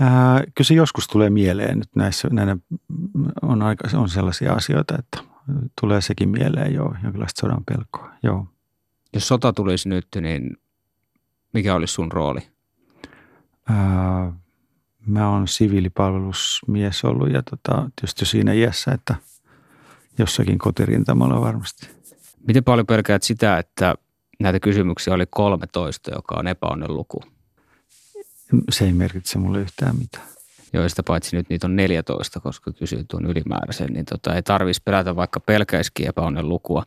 [0.00, 1.78] Ää, kyllä se joskus tulee mieleen.
[1.78, 2.56] Nyt näissä, näinä
[3.42, 5.34] on, aika, on sellaisia asioita, että
[5.80, 8.10] tulee sekin mieleen jo, jonkinlaista sodan pelkoa.
[8.22, 8.46] Joo.
[9.12, 10.56] Jos sota tulisi nyt, niin
[11.52, 12.40] mikä olisi sun rooli?
[13.68, 14.32] Ää,
[15.06, 19.14] mä oon siviilipalvelusmies ollut ja tota, tietysti jo siinä iässä, että
[20.18, 21.88] jossakin kotirintamalla varmasti.
[22.46, 23.94] Miten paljon pelkäät sitä, että
[24.40, 27.22] näitä kysymyksiä oli 13, joka on epäonnen luku?
[28.70, 30.26] Se ei merkitse mulle yhtään mitään.
[30.72, 34.82] Joo, sitä paitsi nyt niitä on 14, koska kysyy tuon ylimääräisen, niin tota, ei tarvitsisi
[34.84, 36.82] pelätä vaikka pelkäisikin epäonnen lukua.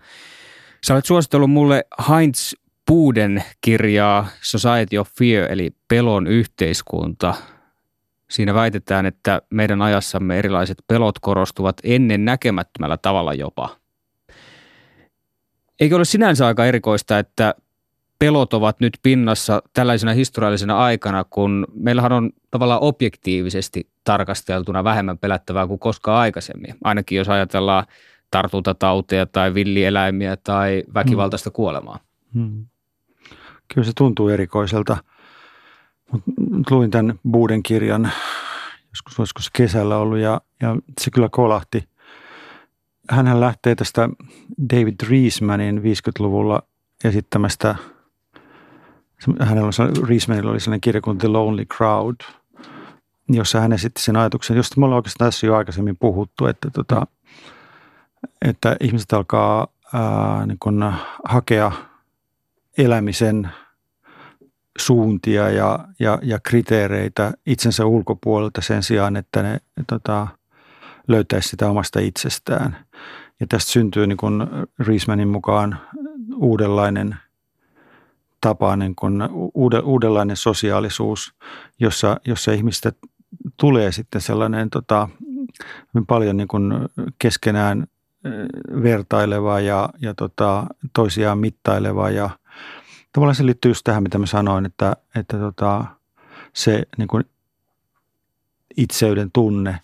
[0.87, 2.53] Sä olet suositellut mulle Heinz
[2.85, 7.33] Puuden kirjaa Society of Fear, eli pelon yhteiskunta.
[8.29, 13.77] Siinä väitetään, että meidän ajassamme erilaiset pelot korostuvat ennen näkemättömällä tavalla jopa.
[15.79, 17.55] Eikö ole sinänsä aika erikoista, että
[18.19, 25.67] pelot ovat nyt pinnassa tällaisena historiallisena aikana, kun meillähän on tavallaan objektiivisesti tarkasteltuna vähemmän pelättävää
[25.67, 26.75] kuin koskaan aikaisemmin.
[26.83, 27.85] Ainakin jos ajatellaan
[28.31, 31.55] tartuntatauteja tai villieläimiä tai väkivaltaista hmm.
[31.55, 31.99] kuolemaa.
[32.33, 32.65] Hmm.
[33.73, 34.97] Kyllä se tuntuu erikoiselta.
[36.51, 38.11] Mut luin tämän Buuden kirjan
[38.89, 41.83] joskus, joskus kesällä ollut ja, ja se kyllä kolahti.
[43.09, 44.09] Hänhän lähtee tästä
[44.73, 46.63] David Reismanin 50-luvulla
[47.03, 47.75] esittämästä,
[49.39, 52.15] hänellä on, Reismanilla oli sellainen kirja kuin The Lonely Crowd,
[53.29, 57.07] jossa hän esitti sen ajatuksen, josta me ollaan oikeastaan tässä jo aikaisemmin puhuttu, että tota,
[58.41, 60.83] että ihmiset alkaa ää, niin kuin
[61.25, 61.71] hakea
[62.77, 63.49] elämisen
[64.77, 70.27] suuntia ja, ja, ja kriteereitä itsensä ulkopuolelta sen sijaan, että ne tota,
[71.07, 72.77] löytäisi sitä omasta itsestään.
[73.39, 74.47] Ja tästä syntyy niin kuin
[74.79, 75.79] Riismanin mukaan
[76.35, 77.15] uudenlainen
[78.41, 79.21] tapa, niin kuin
[79.83, 81.33] uudenlainen sosiaalisuus,
[81.79, 82.91] jossa, jossa ihmistä
[83.57, 85.09] tulee sitten sellainen tota,
[86.07, 86.73] paljon niin kuin
[87.19, 87.87] keskenään
[88.83, 92.29] vertaileva ja, ja tota, toisiaan mittaileva ja
[93.13, 95.85] tavallaan se liittyy just tähän, mitä mä sanoin, että, että tota,
[96.53, 97.23] se niin kuin
[98.77, 99.79] itseyden tunne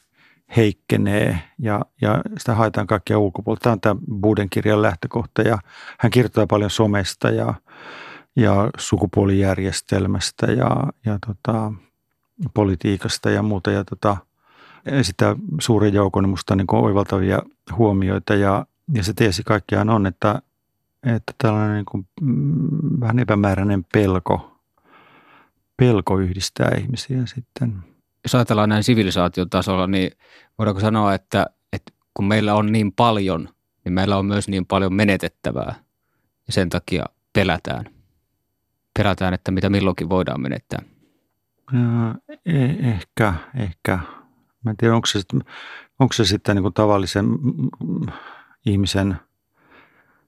[0.56, 3.63] heikkenee ja, ja sitä haetaan kaikkia ulkopuolelta.
[3.63, 5.58] Tämä on tämä Buden kirjan lähtökohta ja
[6.00, 7.54] hän kirjoittaa paljon somesta ja,
[8.36, 10.69] ja sukupuolijärjestelmästä ja,
[11.06, 11.74] ja tota,
[12.54, 13.72] politiikasta ja muuta.
[13.72, 14.17] Ja tota,
[14.86, 17.41] esittää suuren joukon musta niin oivaltavia
[17.78, 20.41] huomioita ja, ja se teesi kaikkiaan on, että,
[21.04, 24.60] että tällainen niin kuin, mm, vähän epämääräinen pelko,
[25.78, 27.84] pelko yhdistää ihmisiä sitten.
[28.24, 30.12] Jos ajatellaan näin sivilisaation tasolla, niin
[30.58, 33.50] voidaanko sanoa, että, että kun meillä on niin paljon,
[33.86, 35.76] niin meillä on myös niin paljon menetettävää
[36.48, 37.86] ja sen takia pelätään.
[38.99, 40.82] Pelätään, että mitä milloinkin voidaan menettää.
[42.45, 43.99] Eh, ehkä, ehkä.
[44.63, 45.19] Mä en tiedä, onko se,
[45.99, 47.25] onko se sitten niin kuin tavallisen
[48.65, 49.15] ihmisen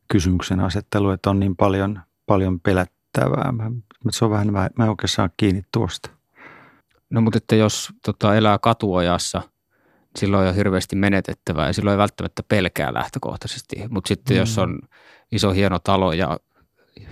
[0.08, 3.52] kysymyksen asettelu, että on niin paljon, paljon pelättävää.
[3.52, 3.72] Mä,
[4.10, 6.10] se on vähän, mä, mä en oikein saa kiinni tuosta.
[7.10, 9.42] No mutta että jos tota, elää katuojassa,
[10.16, 13.76] silloin on jo hirveästi menetettävää ja silloin ei välttämättä pelkää lähtökohtaisesti.
[13.90, 14.40] Mutta sitten mm.
[14.40, 14.80] jos on
[15.32, 16.40] iso hieno talo ja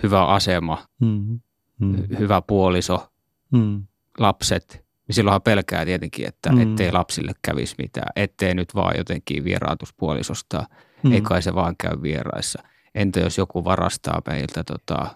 [0.03, 1.39] hyvä asema, mm.
[1.79, 2.03] Mm.
[2.19, 3.11] hyvä puoliso,
[3.51, 3.83] mm.
[4.17, 6.61] lapset, niin silloinhan pelkää tietenkin, että mm.
[6.61, 10.65] ettei lapsille kävisi mitään, ettei nyt vaan jotenkin vieraantuspuolisosta,
[11.03, 11.11] mm.
[11.11, 12.63] ei kai se vaan käy vieraissa.
[12.95, 15.07] Entä jos joku varastaa meiltä tota,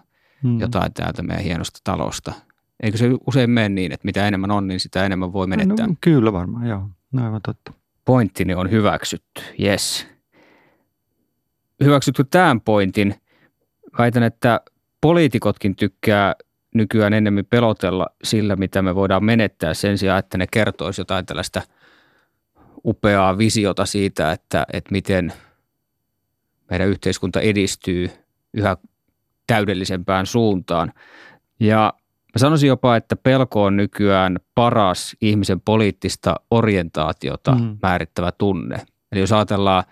[0.42, 0.60] mm.
[0.60, 2.32] jotain täältä meidän hienosta talosta?
[2.82, 5.86] Eikö se usein mene niin, että mitä enemmän on, niin sitä enemmän voi menettää?
[5.86, 6.88] No, kyllä varmaan, joo.
[7.12, 7.72] No, aivan totta.
[8.04, 10.06] Pointtini on hyväksytty, yes.
[11.84, 13.14] Hyväksytkö tämän pointin?
[13.98, 14.60] Väitän, että
[15.00, 16.34] poliitikotkin tykkää
[16.74, 21.62] nykyään enemmän pelotella sillä, mitä me voidaan menettää sen sijaan, että ne kertoisi jotain tällaista
[22.84, 25.32] upeaa visiota siitä, että, että miten
[26.70, 28.10] meidän yhteiskunta edistyy
[28.54, 28.76] yhä
[29.46, 30.92] täydellisempään suuntaan.
[31.60, 31.92] Ja
[32.34, 37.78] mä sanoisin jopa, että pelko on nykyään paras ihmisen poliittista orientaatiota mm.
[37.82, 38.86] määrittävä tunne.
[39.12, 39.84] Eli jos ajatellaan,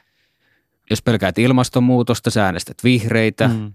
[0.90, 3.72] jos pelkäät ilmastonmuutosta, sä äänestät vihreitä, mm.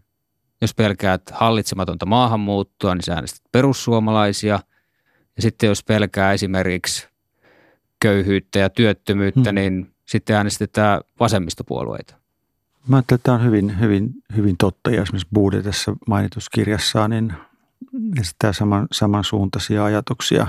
[0.62, 4.60] Jos pelkäät hallitsematonta maahanmuuttoa, niin sä äänestät perussuomalaisia.
[5.36, 7.08] Ja sitten jos pelkää esimerkiksi
[8.00, 9.56] köyhyyttä ja työttömyyttä, hmm.
[9.56, 12.16] niin sitten äänestetään vasemmistopuolueita.
[12.88, 14.92] Mä ajattelin, että tämä on hyvin, hyvin, hyvin totta.
[14.92, 17.34] Ja esimerkiksi Bude tässä mainituskirjassaan niin
[18.22, 20.48] esittää saman, samansuuntaisia ajatuksia.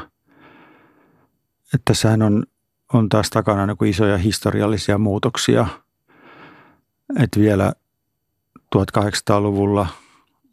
[1.75, 2.47] Että tässähän on,
[2.93, 5.67] on taas takana niin isoja historiallisia muutoksia.
[7.19, 7.73] Että vielä
[8.77, 9.87] 1800-luvulla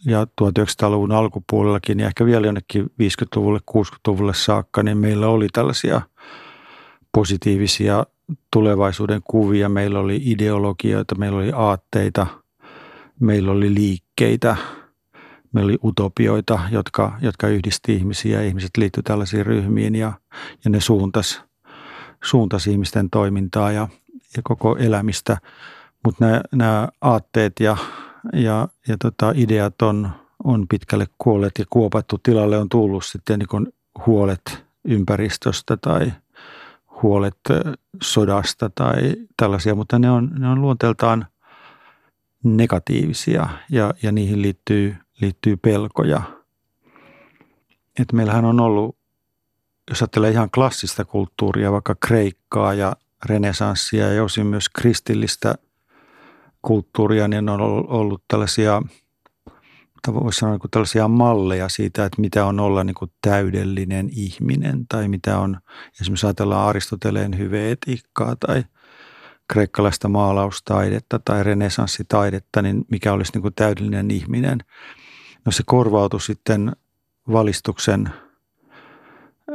[0.05, 6.01] ja 1900-luvun alkupuolellakin ja ehkä vielä jonnekin 50-luvulle, 60-luvulle saakka, niin meillä oli tällaisia
[7.12, 8.05] positiivisia
[8.53, 9.69] tulevaisuuden kuvia.
[9.69, 12.27] Meillä oli ideologioita, meillä oli aatteita,
[13.19, 14.55] meillä oli liikkeitä,
[15.53, 20.13] meillä oli utopioita, jotka, jotka yhdisti ihmisiä ihmiset liittyivät tällaisiin ryhmiin ja,
[20.65, 21.41] ja ne suuntas,
[22.23, 23.88] suuntas ihmisten toimintaa ja,
[24.35, 25.38] ja koko elämistä.
[26.05, 27.77] Mutta nämä aatteet ja
[28.34, 30.10] ja, ja tota, ideat on,
[30.43, 32.17] on pitkälle kuolleet ja kuopattu.
[32.17, 33.73] Tilalle on tullut sitten niin
[34.05, 36.12] huolet ympäristöstä tai
[37.03, 37.38] huolet
[38.03, 41.27] sodasta tai tällaisia, mutta ne on, ne on luonteeltaan
[42.43, 46.21] negatiivisia ja, ja niihin liittyy, liittyy pelkoja.
[47.99, 48.97] Et meillähän on ollut,
[49.89, 55.55] jos ajattelee ihan klassista kulttuuria, vaikka kreikkaa ja renesanssia ja osin myös kristillistä–
[56.62, 58.82] kulttuuria, niin on ollut tällaisia,
[60.13, 65.08] voisi sanoa niin tällaisia malleja siitä, että mitä on olla niin kuin täydellinen ihminen tai
[65.08, 65.58] mitä on,
[66.02, 68.63] esimerkiksi ajatellaan Aristoteleen hyveetiikkaa tai
[69.48, 74.60] kreikkalaista maalaustaidetta tai renesanssitaidetta, niin mikä olisi niin kuin täydellinen ihminen.
[75.45, 76.72] No se korvautui sitten
[77.32, 78.10] valistuksen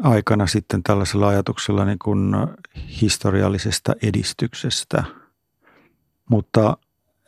[0.02, 2.36] aikana sitten tällaisella ajatuksella niin kuin
[3.00, 5.04] historiallisesta edistyksestä.
[6.30, 6.76] Mutta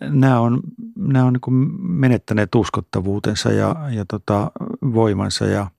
[0.00, 0.60] nämä on,
[0.96, 4.50] nämä on niin menettäneet uskottavuutensa ja, ja tota,
[4.94, 5.70] voimansa ja,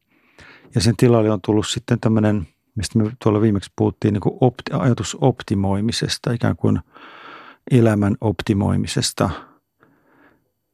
[0.76, 4.72] ja sen tilalle on tullut sitten tämmöinen, mistä me tuolla viimeksi puhuttiin, niin kuin opti,
[4.74, 6.80] ajatus optimoimisesta, ikään kuin
[7.72, 9.30] elämän optimoimisesta.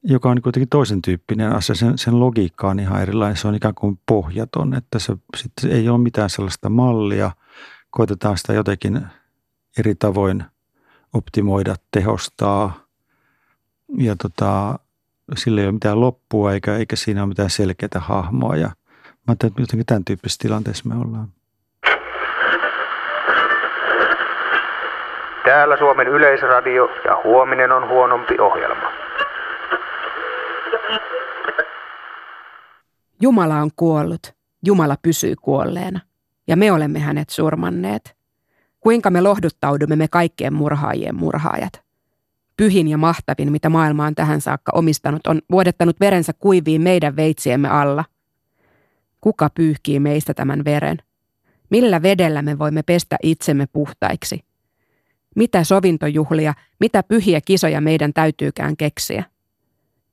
[0.04, 1.76] joka on kuitenkin toisen tyyppinen asia.
[1.76, 3.38] Sen, sen logiikka on ihan erilainen.
[3.38, 7.32] Se on ikään kuin pohjaton, että se sitten ei ole mitään sellaista mallia.
[7.90, 9.02] Koitetaan sitä jotenkin
[9.78, 10.44] eri tavoin
[11.14, 12.83] optimoida, tehostaa
[13.98, 14.80] ja tota,
[15.36, 18.56] sillä ei ole mitään loppua eikä, eikä siinä ole mitään selkeää hahmoa.
[18.56, 18.74] Ja mä
[19.28, 21.28] ajattelin, että jotenkin tämän tyyppisessä tilanteessa me ollaan.
[25.46, 28.92] Täällä Suomen Yleisradio ja huominen on huonompi ohjelma.
[33.22, 34.34] Jumala on kuollut.
[34.66, 36.00] Jumala pysyy kuolleena.
[36.48, 38.16] Ja me olemme hänet surmanneet.
[38.80, 41.83] Kuinka me lohduttaudumme me kaikkien murhaajien murhaajat?
[42.58, 47.68] Pyhin ja mahtavin, mitä maailma on tähän saakka omistanut, on vuodettanut verensä kuiviin meidän veitsiemme
[47.68, 48.06] alla.
[49.22, 50.98] Kuka pyyhkii meistä tämän veren?
[51.70, 54.40] Millä vedellä me voimme pestä itsemme puhtaiksi?
[55.36, 59.24] Mitä sovintojuhlia, mitä pyhiä kisoja meidän täytyykään keksiä?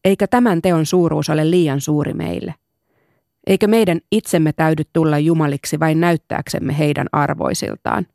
[0.04, 2.54] Eikö tämän teon suuruus ole liian suuri meille?
[3.46, 8.06] Eikö meidän itsemme täydy tulla jumaliksi vain näyttääksemme heidän arvoisiltaan?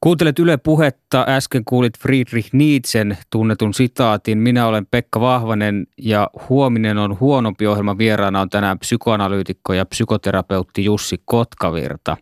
[0.00, 4.38] Kuuntelet Yle Puhetta, äsken kuulit Friedrich Nietzschen tunnetun sitaatin.
[4.38, 7.98] Minä olen Pekka Vahvanen ja huominen on huonompi ohjelma.
[7.98, 12.16] Vieraana on tänään psykoanalyytikko ja psykoterapeutti Jussi Kotkavirta.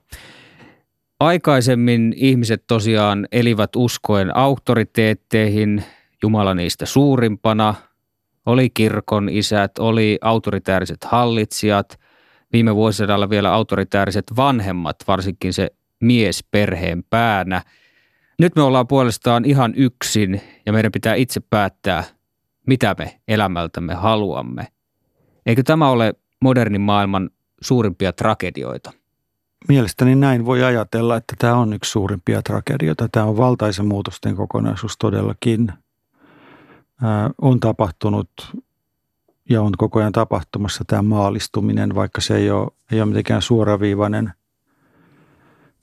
[1.20, 5.84] Aikaisemmin ihmiset tosiaan elivät uskoen auktoriteetteihin,
[6.22, 7.74] Jumala niistä suurimpana,
[8.46, 11.98] oli kirkon isät, oli autoritääriset hallitsijat,
[12.52, 15.70] viime vuosisadalla vielä autoritääriset vanhemmat, varsinkin se
[16.02, 17.62] mies perheen päänä.
[18.38, 22.04] Nyt me ollaan puolestaan ihan yksin ja meidän pitää itse päättää,
[22.66, 24.68] mitä me elämältämme haluamme.
[25.46, 27.30] Eikö tämä ole modernin maailman
[27.60, 28.92] suurimpia tragedioita?
[29.68, 33.08] Mielestäni näin voi ajatella, että tämä on yksi suurimpia tragedioita.
[33.12, 35.72] Tämä on valtaisen muutosten kokonaisuus todellakin.
[37.42, 38.30] On tapahtunut
[39.50, 44.32] ja on koko ajan tapahtumassa tämä maalistuminen, vaikka se ei ole, ei ole mitenkään suoraviivainen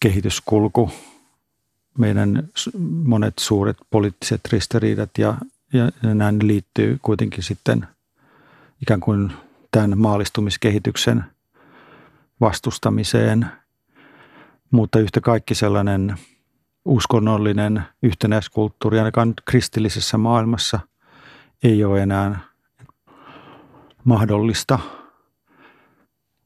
[0.04, 0.92] kehityskulku.
[1.98, 2.50] Meidän
[3.04, 5.36] monet suuret poliittiset ristiriidat ja,
[5.74, 7.88] ja, näin liittyy kuitenkin sitten
[8.82, 9.34] ikään kuin
[9.72, 11.24] tämän maalistumiskehityksen
[12.42, 13.46] vastustamiseen–
[14.74, 16.18] mutta yhtä kaikki sellainen
[16.86, 20.80] uskonnollinen yhtenäiskulttuuri, ainakaan nyt kristillisessä maailmassa,
[21.64, 22.40] ei ole enää
[24.04, 24.80] mahdollista.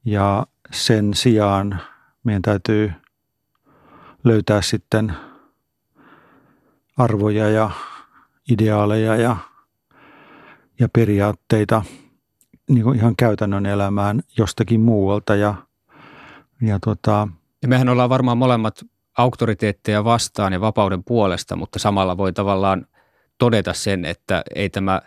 [0.05, 1.81] Ja sen sijaan
[2.23, 2.91] meidän täytyy
[4.27, 5.13] löytää sitten
[6.97, 7.69] arvoja ja
[8.51, 9.37] ideaaleja ja,
[10.79, 11.83] ja periaatteita
[12.69, 15.35] niin kuin ihan käytännön elämään jostakin muualta.
[15.35, 15.55] Ja,
[16.61, 17.27] ja tota,
[17.61, 18.85] ja mehän ollaan varmaan molemmat
[19.17, 22.85] auktoriteetteja vastaan ja vapauden puolesta, mutta samalla voi tavallaan
[23.37, 25.01] todeta sen, että ei tämä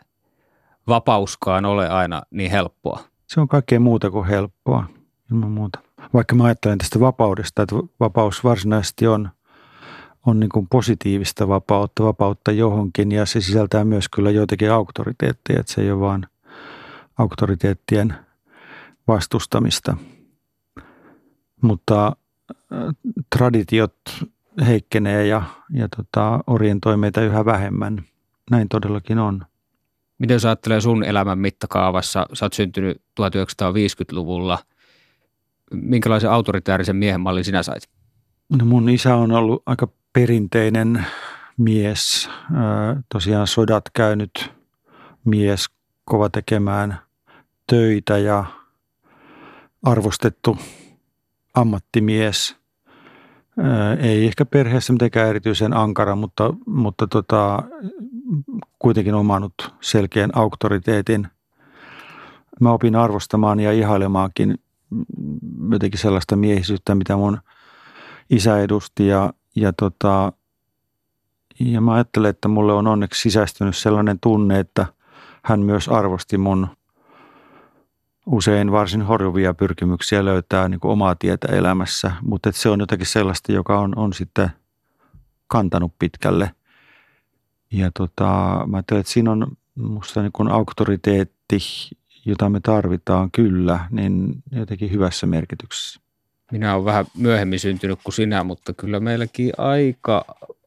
[0.88, 3.00] vapauskaan ole aina niin helppoa.
[3.26, 4.84] Se on kaikkea muuta kuin helppoa,
[5.32, 5.78] ilman muuta.
[6.14, 9.30] Vaikka mä ajattelen tästä vapaudesta, että vapaus varsinaisesti on,
[10.26, 15.72] on niin kuin positiivista vapautta, vapautta johonkin ja se sisältää myös kyllä joitakin auktoriteetteja, että
[15.72, 16.26] se ei ole vaan
[17.18, 18.14] auktoriteettien
[19.08, 19.96] vastustamista.
[21.62, 22.16] Mutta
[23.36, 23.96] traditiot
[24.66, 28.04] heikkenee ja, ja tota, orientoi meitä yhä vähemmän.
[28.50, 29.46] Näin todellakin on.
[30.18, 34.58] Miten jos ajattelee sun elämän mittakaavassa, sä oot syntynyt 1950-luvulla,
[35.74, 37.88] minkälaisen autoritäärisen miehen mallin sinä sait?
[38.58, 41.06] No mun isä on ollut aika perinteinen
[41.56, 42.30] mies,
[43.12, 44.52] tosiaan sodat käynyt
[45.24, 45.66] mies,
[46.04, 46.98] kova tekemään
[47.66, 48.44] töitä ja
[49.82, 50.58] arvostettu
[51.54, 52.56] ammattimies.
[54.00, 57.62] Ei ehkä perheessä mitenkään erityisen ankara, mutta, mutta tota,
[58.78, 61.28] kuitenkin omannut selkeän auktoriteetin.
[62.60, 64.58] Mä opin arvostamaan ja ihailemaankin
[65.72, 67.38] jotenkin sellaista miehisyyttä, mitä mun
[68.30, 70.32] isä edusti ja, ja, tota,
[71.60, 74.86] ja mä ajattelen, että mulle on onneksi sisäistynyt sellainen tunne, että
[75.42, 76.68] hän myös arvosti mun
[78.26, 83.52] usein varsin horjuvia pyrkimyksiä löytää niin kuin omaa tietä elämässä, mutta se on jotakin sellaista,
[83.52, 84.50] joka on, on sitten
[85.46, 86.50] kantanut pitkälle.
[87.72, 88.24] Ja tota,
[88.66, 91.58] mä ajattelen, että siinä on musta niin kuin auktoriteetti,
[92.30, 96.00] jota me tarvitaan kyllä, niin jotenkin hyvässä merkityksessä.
[96.52, 100.24] Minä olen vähän myöhemmin syntynyt kuin sinä, mutta kyllä meilläkin aika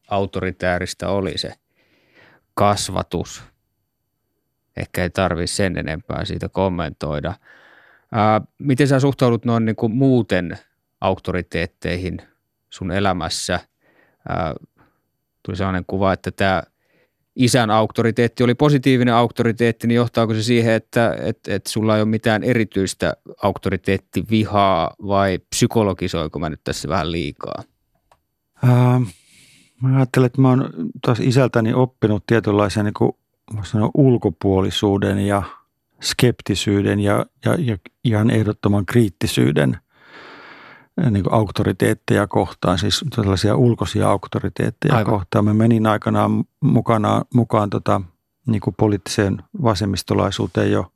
[0.10, 1.54] autoritääristä oli se
[2.54, 3.44] kasvatus
[4.78, 7.34] ehkä ei tarvitse sen enempää siitä kommentoida.
[8.12, 10.58] Ää, miten sä suhtaudut noin niin kuin muuten
[11.02, 12.22] auktoriteetteihin
[12.70, 13.60] sun elämässä?
[14.30, 14.54] Ää,
[15.44, 16.64] tuli sellainen kuva, että tämä
[17.36, 22.10] isän auktoriteetti oli positiivinen auktoriteetti, niin johtaako se siihen, että, että, että sulla ei ole
[22.10, 23.14] mitään erityistä
[23.44, 27.64] auktoriteettivihaa vai psykologisoiko mä nyt tässä vähän liikaa?
[28.64, 29.02] Ää,
[29.82, 30.70] mä ajattelen, että mä oon
[31.02, 35.44] taas isältäni oppinut tietynlaisen niin sanoa, ulkopuolisuuden ja
[36.02, 39.78] skeptisyyden ja, ja, ja ihan ehdottoman kriittisyyden
[41.10, 45.14] niin kuin auktoriteetteja kohtaan, siis tällaisia ulkoisia auktoriteetteja Aivan.
[45.14, 45.46] kohtaan.
[45.46, 48.02] Mä menin aikanaan mukana, mukaan tota,
[48.48, 50.92] niin kuin poliittiseen vasemmistolaisuuteen jo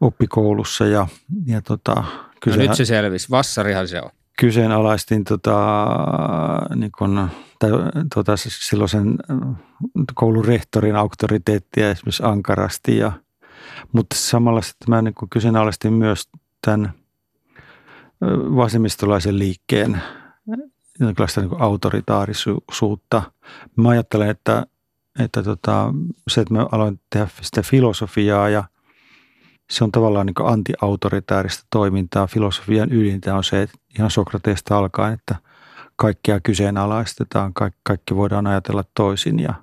[0.00, 1.06] oppikoulussa ja,
[1.46, 2.04] ja tota,
[2.40, 4.10] kyse, no nyt se selvisi, vassarihan se on.
[4.38, 5.86] Kyseenalaistin tota,
[6.74, 7.28] niin kuin,
[7.58, 7.70] tai,
[8.14, 9.16] tota, silloisen
[10.14, 13.12] koulun rehtorin auktoriteettia esimerkiksi ankarasti ja
[13.92, 16.28] mutta samalla sitten mä niin kyseenalaistin myös
[16.66, 16.92] tämän
[18.56, 20.02] vasemmistolaisen liikkeen
[21.00, 23.22] jonkinlaista niin autoritaarisuutta.
[23.76, 24.66] Mä ajattelen, että,
[25.18, 25.94] että tota,
[26.28, 28.64] se, että mä aloin tehdä sitä filosofiaa ja
[29.70, 32.26] se on tavallaan niin anti-autoritaarista toimintaa.
[32.26, 35.36] Filosofian ydintä on se, että ihan Sokrateesta alkaen, että
[35.96, 39.54] kaikkea kyseenalaistetaan, kaikki, kaikki voidaan ajatella toisin ja,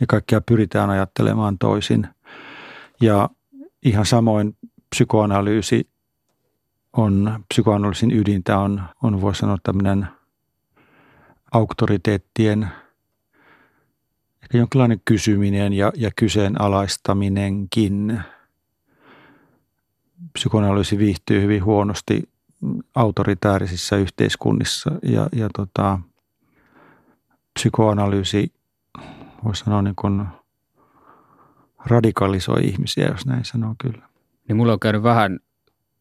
[0.00, 2.08] ja kaikkea pyritään ajattelemaan toisin.
[3.00, 3.30] Ja
[3.84, 4.56] ihan samoin
[4.90, 5.90] psykoanalyysi
[6.98, 10.08] on, psykoanalyysin ydintä on, on voisi sanoa tämmöinen
[11.52, 12.68] auktoriteettien
[14.42, 18.22] ehkä jonkinlainen kysyminen ja, ja kyseenalaistaminenkin.
[20.32, 22.22] Psykoanalyysi viihtyy hyvin huonosti
[22.94, 25.98] autoritäärisissa yhteiskunnissa ja, ja tota,
[27.54, 28.52] psykoanalyysi
[29.44, 30.26] voisi sanoa niin kuin
[31.86, 34.08] radikalisoi ihmisiä, jos näin sanoo kyllä.
[34.48, 35.38] Niin mulla on käynyt vähän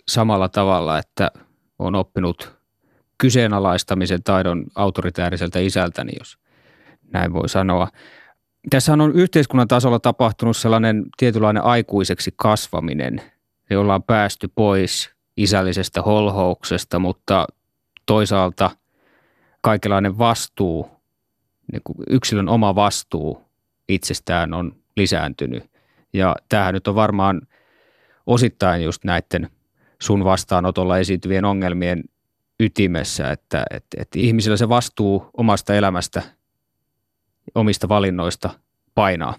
[0.08, 1.32] samalla tavalla, että
[1.80, 2.58] on oppinut
[3.18, 6.38] kyseenalaistamisen taidon autoritääriseltä isältäni, jos
[7.14, 7.88] näin voi sanoa.
[8.70, 13.22] Tässä on yhteiskunnan tasolla tapahtunut sellainen tietynlainen aikuiseksi kasvaminen,
[13.70, 17.48] jolla on päästy pois isällisestä holhouksesta, mutta
[18.06, 18.72] toisaalta
[19.62, 20.90] kaikenlainen vastuu,
[21.72, 23.42] niin kuin yksilön oma vastuu
[23.90, 25.64] itsestään on lisääntynyt.
[26.14, 27.42] Ja tämähän nyt on varmaan
[28.26, 29.50] osittain just näiden
[30.02, 32.04] sun vastaanotolla esiintyvien ongelmien
[32.60, 36.22] ytimessä, että, että, että ihmisillä se vastuu omasta elämästä,
[37.56, 38.50] omista valinnoista
[38.96, 39.36] painaa.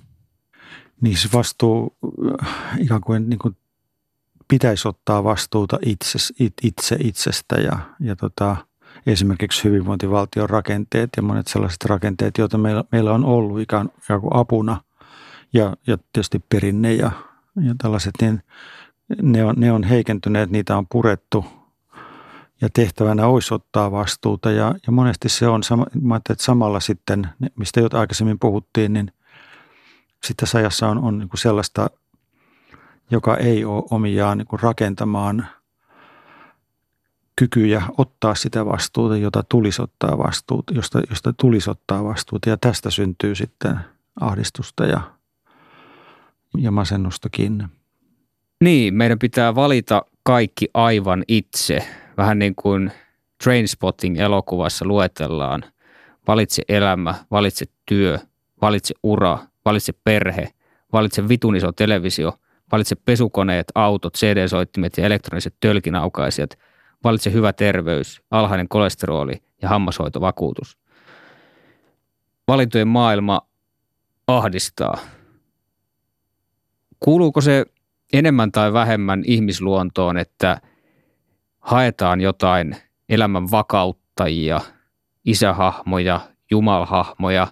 [1.00, 1.96] Niin se vastuu
[2.42, 3.56] äh, ikään kuin, niin kuin
[4.48, 6.18] pitäisi ottaa vastuuta itse,
[6.62, 8.56] itse itsestä ja, ja tota,
[9.06, 14.80] esimerkiksi hyvinvointivaltion rakenteet ja monet sellaiset rakenteet, joita meillä, meillä on ollut ikään, kuin apuna
[15.52, 17.10] ja, ja tietysti perinne ja,
[17.60, 18.42] ja tällaiset, niin
[19.22, 21.44] ne on, ne on heikentyneet, niitä on purettu
[22.60, 25.62] ja tehtävänä olisi ottaa vastuuta ja, ja monesti se on,
[26.02, 29.12] mä että samalla sitten, mistä jo aikaisemmin puhuttiin, niin
[30.12, 31.90] sitten tässä ajassa on, on niin kuin sellaista,
[33.10, 35.46] joka ei ole omiaan niin kuin rakentamaan
[37.36, 42.90] kykyjä ottaa sitä vastuuta, jota tulisi ottaa vastuuta, josta, josta tulisi ottaa vastuuta ja tästä
[42.90, 43.80] syntyy sitten
[44.20, 45.00] ahdistusta ja,
[46.58, 47.77] ja masennustakin.
[48.64, 51.78] Niin, meidän pitää valita kaikki aivan itse.
[52.16, 52.92] Vähän niin kuin
[53.44, 55.64] Trainspotting-elokuvassa luetellaan.
[56.28, 58.18] Valitse elämä, valitse työ,
[58.62, 60.48] valitse ura, valitse perhe,
[60.92, 62.32] valitse vitun iso televisio,
[62.72, 66.58] valitse pesukoneet, autot, CD-soittimet ja elektroniset tölkinaukaisijat,
[67.04, 70.78] valitse hyvä terveys, alhainen kolesteroli ja hammashoitovakuutus.
[72.48, 73.40] Valintojen maailma
[74.26, 74.98] ahdistaa.
[77.00, 77.64] Kuuluuko se
[78.12, 80.60] enemmän tai vähemmän ihmisluontoon, että
[81.60, 82.76] haetaan jotain
[83.08, 84.60] elämän vakauttajia,
[85.24, 87.46] isähahmoja, jumalhahmoja,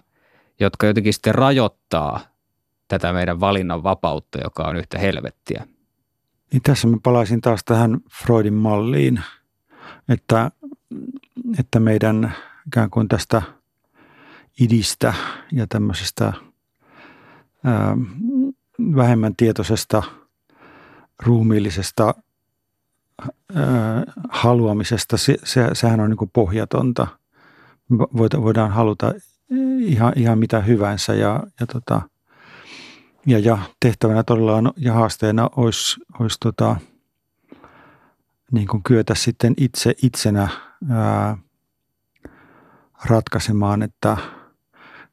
[0.59, 2.19] jotka jotenkin sitten rajoittaa
[2.87, 5.67] tätä meidän valinnan vapautta, joka on yhtä helvettiä.
[6.51, 9.21] Niin tässä mä palaisin taas tähän Freudin malliin,
[10.09, 10.51] että,
[11.59, 12.35] että meidän
[12.67, 13.41] ikään kuin tästä
[14.59, 15.13] idistä
[15.51, 16.33] ja tämmöisestä
[17.63, 17.97] ää,
[18.95, 20.03] vähemmän tietoisesta–
[21.23, 22.13] ruumiillisesta
[24.29, 27.07] haluamisesta, se, se, sehän on niin kuin pohjatonta.
[28.41, 29.13] Voidaan haluta
[29.79, 32.01] ihan, ihan mitä hyvänsä ja, ja, tota,
[33.25, 36.75] ja, ja tehtävänä todella on, ja haasteena olisi, olisi tota,
[38.51, 40.47] niin kuin kyetä sitten itse itsenä
[40.89, 41.37] ää,
[43.05, 44.17] ratkaisemaan, että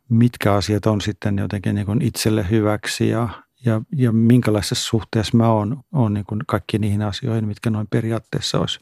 [0.08, 3.28] mitkä asiat on sitten jotenkin niin kuin itselle hyväksi ja,
[3.64, 8.58] ja, ja minkälaisessa suhteessa mä oon, oon niin kuin kaikki niihin asioihin, mitkä noin periaatteessa
[8.60, 8.80] olisi,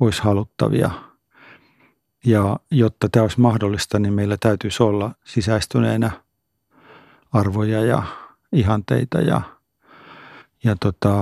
[0.00, 0.90] olisi haluttavia.
[2.24, 6.10] Ja jotta tämä olisi mahdollista, niin meillä täytyisi olla sisäistyneenä
[7.32, 8.02] arvoja ja
[8.52, 9.40] ihanteita ja,
[10.64, 11.14] ja tota,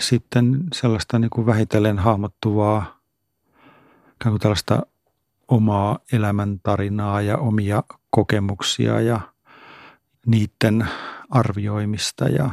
[0.00, 2.98] sitten sellaista niin kuin vähitellen hahmottuvaa
[4.20, 4.82] ikään kuin tällaista
[5.48, 9.20] omaa elämäntarinaa ja omia kokemuksia ja
[10.26, 10.88] niiden
[11.30, 12.50] arvioimista ja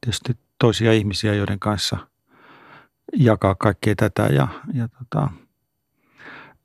[0.00, 1.96] tietysti toisia ihmisiä, joiden kanssa
[3.16, 5.28] jakaa kaikkea tätä ja, ja tota,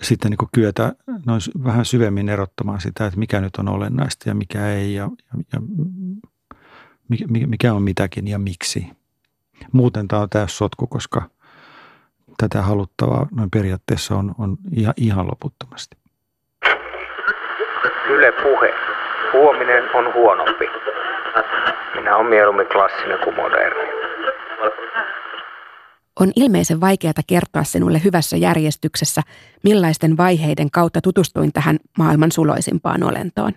[0.02, 0.94] sitten niin kyetä
[1.26, 5.10] noin vähän syvemmin erottamaan sitä, että mikä nyt on olennaista ja mikä ei ja,
[5.54, 5.62] ja,
[7.30, 8.88] ja mikä on mitäkin ja miksi.
[9.72, 11.30] Muuten tämä on täys sotku, koska
[12.38, 15.98] tätä haluttavaa noin periaatteessa on, on ihan, ihan loputtomasti.
[18.10, 18.91] Yle puhe.
[19.34, 20.66] Huominen on huonompi.
[21.96, 23.92] Minä olen mieluummin klassinen kuin moderni.
[26.20, 29.22] On ilmeisen vaikeaa kertoa sinulle hyvässä järjestyksessä,
[29.64, 33.54] millaisten vaiheiden kautta tutustuin tähän maailman suloisimpaan olentoon.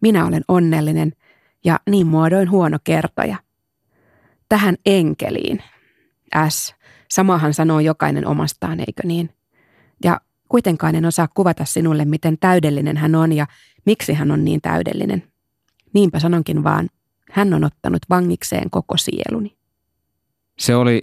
[0.00, 1.12] Minä olen onnellinen
[1.64, 3.36] ja niin muodoin huono kertoja.
[4.48, 5.62] Tähän enkeliin.
[6.48, 6.74] S.
[7.08, 9.30] Samahan sanoo jokainen omastaan, eikö niin?
[10.04, 10.20] Ja
[10.50, 13.46] kuitenkaan en osaa kuvata sinulle, miten täydellinen hän on ja
[13.86, 15.22] miksi hän on niin täydellinen.
[15.94, 16.88] Niinpä sanonkin vaan,
[17.30, 19.56] hän on ottanut vangikseen koko sieluni.
[20.58, 21.02] Se oli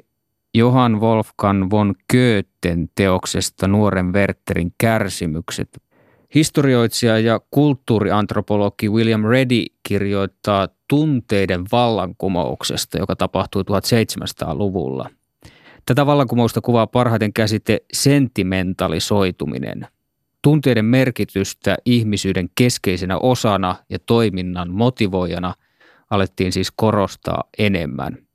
[0.54, 5.82] Johan Wolfgang von Goethen teoksesta Nuoren Werterin kärsimykset.
[6.36, 15.10] Historioitsija ja kulttuuriantropologi William Reddy kirjoittaa tunteiden vallankumouksesta, joka tapahtui 1700-luvulla.
[15.88, 19.88] Tätä vallankumousta kuvaa parhaiten käsite sentimentalisoituminen.
[20.42, 25.54] Tunteiden merkitystä ihmisyyden keskeisenä osana ja toiminnan motivoijana
[26.10, 28.18] alettiin siis korostaa enemmän–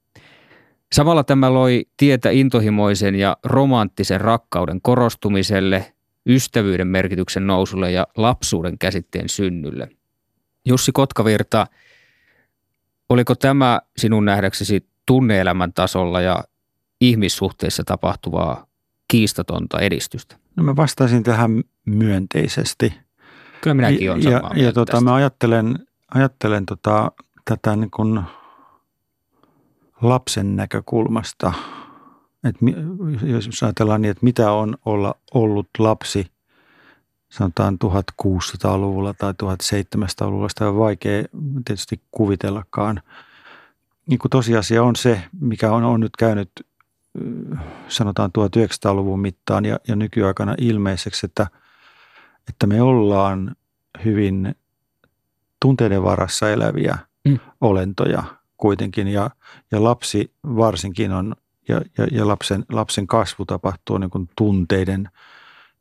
[0.92, 5.92] Samalla tämä loi tietä intohimoisen ja romanttisen rakkauden korostumiselle,
[6.26, 9.88] ystävyyden merkityksen nousulle ja lapsuuden käsitteen synnylle.
[10.64, 11.66] Jussi Kotkavirta,
[13.08, 16.44] oliko tämä sinun nähdäksesi tunneelämän tasolla ja
[17.02, 18.66] ihmissuhteissa tapahtuvaa
[19.08, 20.36] kiistatonta edistystä?
[20.56, 22.94] No mä vastaisin tähän myönteisesti.
[23.60, 25.78] Kyllä minäkin olen Ja, ja tota, mä ajattelen,
[26.14, 27.12] ajattelen tota,
[27.44, 28.20] tätä niin kuin–
[30.02, 31.52] lapsen näkökulmasta,
[32.44, 32.66] että
[33.22, 36.26] jos ajatellaan niin, että mitä on olla ollut lapsi,
[37.28, 41.24] sanotaan 1600-luvulla tai 1700-luvulla, sitä on vaikea
[41.64, 43.02] tietysti kuvitellakaan.
[44.06, 46.50] Niin kuin tosiasia on se, mikä on, on nyt käynyt
[47.88, 51.46] sanotaan 1900-luvun mittaan ja, ja nykyaikana ilmeiseksi, että,
[52.48, 53.56] että me ollaan
[54.04, 54.54] hyvin
[55.60, 57.38] tunteiden varassa eläviä mm.
[57.60, 58.22] olentoja–
[58.62, 59.30] kuitenkin ja,
[59.70, 61.36] ja lapsi varsinkin on
[61.68, 65.08] ja, ja, ja lapsen, lapsen kasvu tapahtuu niin kuin tunteiden,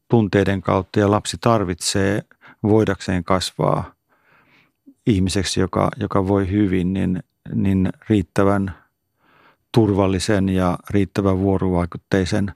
[0.10, 2.22] tunteiden kautta ja lapsi tarvitsee
[2.64, 3.94] voidakseen kasvaa
[5.08, 7.24] ihmiseksi, joka, joka voi hyvin, niin,
[7.54, 8.76] niin riittävän
[9.72, 12.52] turvallisen ja riittävän vuorovaikutteisen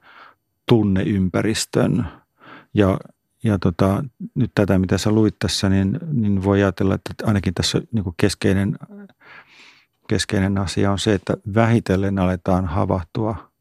[0.66, 2.08] tunneympäristön.
[2.74, 2.98] Ja,
[3.44, 4.04] ja tota,
[4.36, 8.78] nyt tätä, mitä sä luit tässä, niin, niin voi ajatella, että ainakin tässä niin keskeinen
[10.08, 13.52] keskeinen asia on se, että vähitellen aletaan havahtua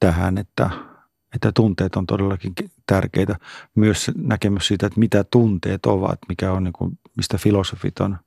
[0.00, 0.70] tähän, että,
[1.34, 2.52] että tunteet on todellakin
[2.86, 3.36] tärkeitä.
[3.74, 8.18] Myös näkemys siitä, että mitä tunteet ovat, mikä on niin kuin, mistä filosofit on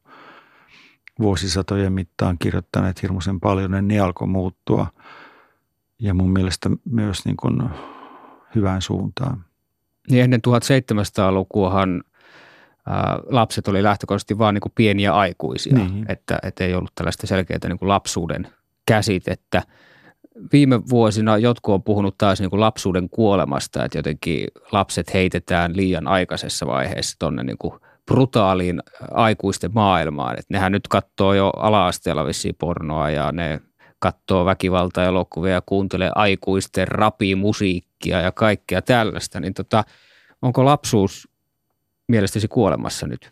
[1.20, 4.88] vuosisatojen mittaan kirjoittaneet hirmuisen paljon, niin ne alkoi muuttua.
[5.99, 7.70] Ja mun mielestä myös niin kuin
[8.55, 9.45] hyvään suuntaan.
[10.09, 12.03] Niin ennen 1700-lukuahan
[13.30, 16.05] lapset oli lähtökohtaisesti vain niin pieniä aikuisia, niin.
[16.09, 18.47] että, että ei ollut tällaista selkeää niin kuin lapsuuden
[18.86, 19.63] käsitettä.
[20.53, 26.07] Viime vuosina jotkut on puhunut taas niin kuin lapsuuden kuolemasta, että jotenkin lapset heitetään liian
[26.07, 27.74] aikaisessa vaiheessa tuonne niin kuin
[28.08, 30.39] brutaaliin aikuisten maailmaan.
[30.39, 33.62] Että nehän nyt katsoo jo ala-asteella vissiin pornoa ja ne
[33.99, 39.39] katsoo väkivalta-elokuvia ja kuuntelee aikuisten rapimusiikkia ja kaikkea tällaista.
[39.39, 39.84] Niin tota,
[40.41, 41.28] onko lapsuus
[42.08, 43.32] mielestäsi kuolemassa nyt?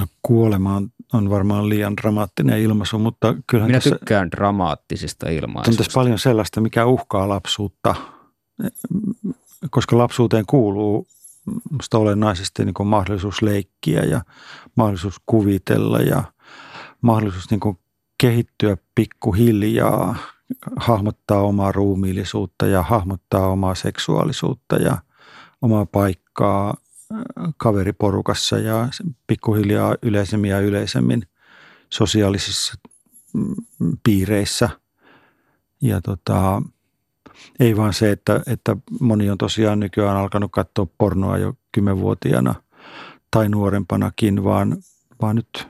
[0.00, 5.70] No kuolema on, on varmaan liian dramaattinen ilmaisu, mutta kyllähän Minä tässä, tykkään dramaattisista ilmaisuista.
[5.70, 7.94] On tässä paljon sellaista, mikä uhkaa lapsuutta,
[9.70, 11.06] koska lapsuuteen kuuluu
[11.70, 14.20] musta olennaisesti niin kuin mahdollisuus leikkiä ja
[14.76, 16.24] mahdollisuus kuvitella ja
[17.00, 17.78] mahdollisuus niin kuin
[18.18, 20.16] kehittyä pikkuhiljaa,
[20.76, 24.98] hahmottaa omaa ruumiillisuutta ja hahmottaa omaa seksuaalisuutta ja
[25.62, 26.74] omaa paikkaa
[27.56, 28.88] kaveriporukassa ja
[29.26, 31.22] pikkuhiljaa yleisemmin ja yleisemmin
[31.90, 32.74] sosiaalisissa
[33.32, 33.54] mm,
[34.04, 34.68] piireissä.
[35.82, 36.62] Ja tota,
[37.60, 42.54] ei vaan se, että, että moni on tosiaan nykyään alkanut katsoa pornoa jo kymmenvuotiaana
[43.30, 44.76] tai nuorempanakin, vaan,
[45.22, 45.68] vaan nyt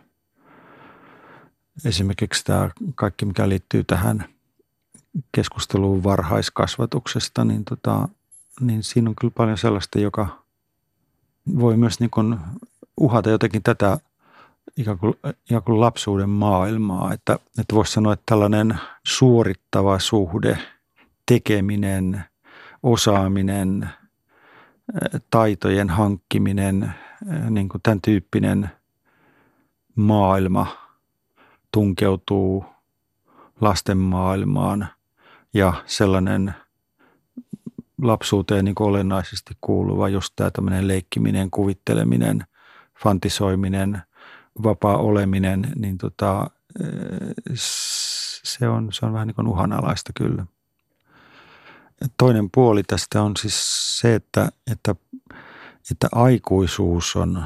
[1.85, 4.25] esimerkiksi tämä kaikki, mikä liittyy tähän
[5.33, 8.09] keskusteluun varhaiskasvatuksesta, niin, tota,
[8.61, 10.43] niin siinä on kyllä paljon sellaista, joka
[11.59, 12.39] voi myös niin kuin
[13.01, 13.99] uhata jotenkin tätä
[14.77, 15.15] ikään kuin,
[15.45, 17.13] ikään kuin lapsuuden maailmaa.
[17.13, 20.59] Että, että voisi sanoa, että tällainen suorittava suhde,
[21.33, 22.25] tekeminen,
[22.83, 23.89] osaaminen,
[25.31, 26.95] taitojen hankkiminen,
[27.51, 28.71] niin kuin tämän tyyppinen
[29.95, 30.67] maailma
[31.73, 32.65] tunkeutuu
[33.61, 34.89] lasten maailmaan
[35.55, 36.55] ja sellainen
[38.03, 42.45] lapsuuteen niin olennaisesti kuuluva just tämä tämmöinen leikkiminen, kuvitteleminen,
[43.03, 44.03] fantisoiminen,
[44.63, 46.51] vapaa oleminen, niin tota,
[48.45, 50.47] se, on, se on vähän niin kuin uhanalaista kyllä.
[52.19, 54.95] Toinen puoli tästä on siis se, että, että,
[55.91, 57.45] että aikuisuus on,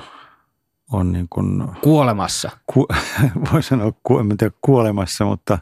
[0.92, 2.50] on niin kuin, Kuolemassa.
[2.66, 2.86] Ku,
[3.52, 5.58] voi sanoa, ku, en tiedä kuolemassa, mutta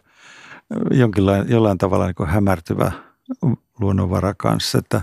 [0.91, 2.93] jonkinlain, jollain tavalla niin kuin hämärtyvä
[3.81, 5.03] luonnonvara kanssa, että,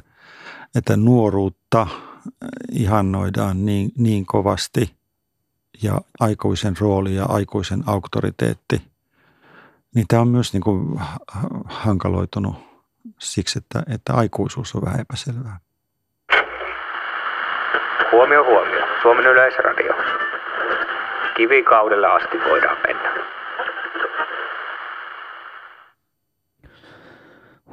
[0.76, 1.88] että nuoruutta
[2.72, 4.96] ihannoidaan niin, niin kovasti
[5.84, 8.82] ja aikuisen rooli ja aikuisen auktoriteetti,
[9.96, 11.00] niin tämä on myös niin kuin
[11.66, 12.70] hankaloitunut
[13.20, 15.60] siksi, että, että aikuisuus on vähän epäselvää.
[18.12, 18.86] Huomio, huomio.
[19.02, 19.93] Suomen yleisradio.
[21.38, 23.12] Kivikaudelle asti voidaan mennä.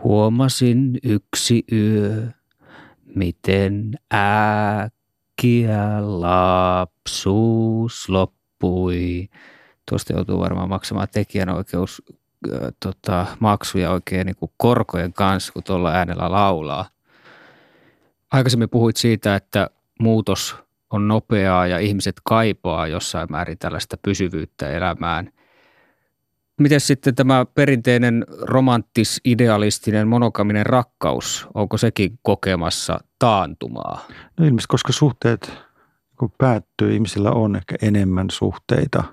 [0.03, 2.27] Huomasin yksi yö,
[3.15, 9.29] miten äkkiä lapsuus loppui.
[9.89, 12.03] Tuosta joutuu varmaan maksamaan tekijänoikeus
[12.83, 16.89] tota, maksuja oikein niin kuin korkojen kanssa, kun tuolla äänellä laulaa.
[18.33, 19.71] Aikaisemmin puhuit siitä, että
[20.01, 20.57] muutos
[20.91, 25.33] on nopeaa ja ihmiset kaipaa jossain määrin tällaista pysyvyyttä elämään.
[26.61, 34.07] Miten sitten tämä perinteinen romanttis, idealistinen, monokaminen rakkaus, onko sekin kokemassa taantumaa?
[34.39, 35.53] No ilmeisesti, koska suhteet
[36.19, 39.05] kun päättyy, ihmisillä on ehkä enemmän suhteita,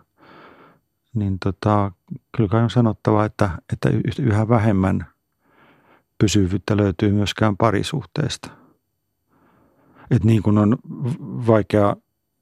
[1.15, 1.91] niin tota,
[2.35, 3.89] kyllä kai on sanottava, että, että
[4.19, 5.05] yhä vähemmän
[6.17, 8.49] pysyvyyttä löytyy myöskään parisuhteesta.
[10.11, 10.77] Et niin kuin on
[11.47, 11.95] vaikea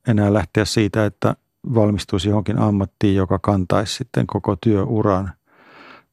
[0.08, 1.36] enää lähteä siitä, että
[1.74, 5.34] valmistuisi johonkin ammattiin, joka kantaisi sitten koko työuran,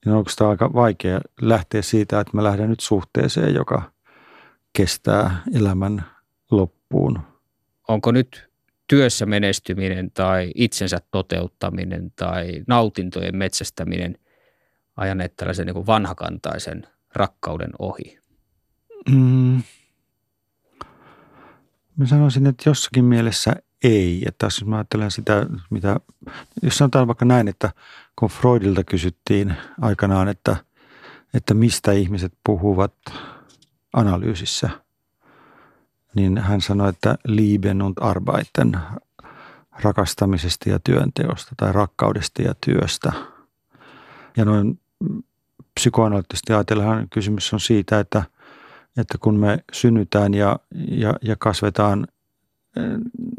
[0.05, 3.83] niin onko sitä aika vaikea lähteä siitä, että mä lähden nyt suhteeseen, joka
[4.73, 6.05] kestää elämän
[6.51, 7.19] loppuun.
[7.89, 8.50] Onko nyt
[8.91, 14.19] työssä menestyminen tai itsensä toteuttaminen tai nautintojen metsästäminen
[14.97, 18.19] ajaneet tällaisen niin vanhakantaisen rakkauden ohi?
[19.09, 19.63] Mm.
[21.97, 23.53] Mä sanoisin, että jossakin mielessä
[23.85, 24.23] ei.
[24.27, 26.01] Että jos mä ajattelen sitä, mitä,
[26.63, 27.73] jos sanotaan vaikka näin, että
[28.19, 30.57] kun Freudilta kysyttiin aikanaan, että,
[31.35, 32.95] että mistä ihmiset puhuvat
[33.93, 34.71] analyysissä,
[36.15, 38.79] niin hän sanoi, että Lieben und Arbeiten,
[39.83, 43.13] rakastamisesta ja työnteosta tai rakkaudesta ja työstä.
[44.37, 44.81] Ja noin
[45.75, 48.23] psykoanalyyttisesti ajatellaan kysymys on siitä, että,
[48.97, 50.59] että kun me synnytään ja,
[50.89, 52.07] ja, ja kasvetaan–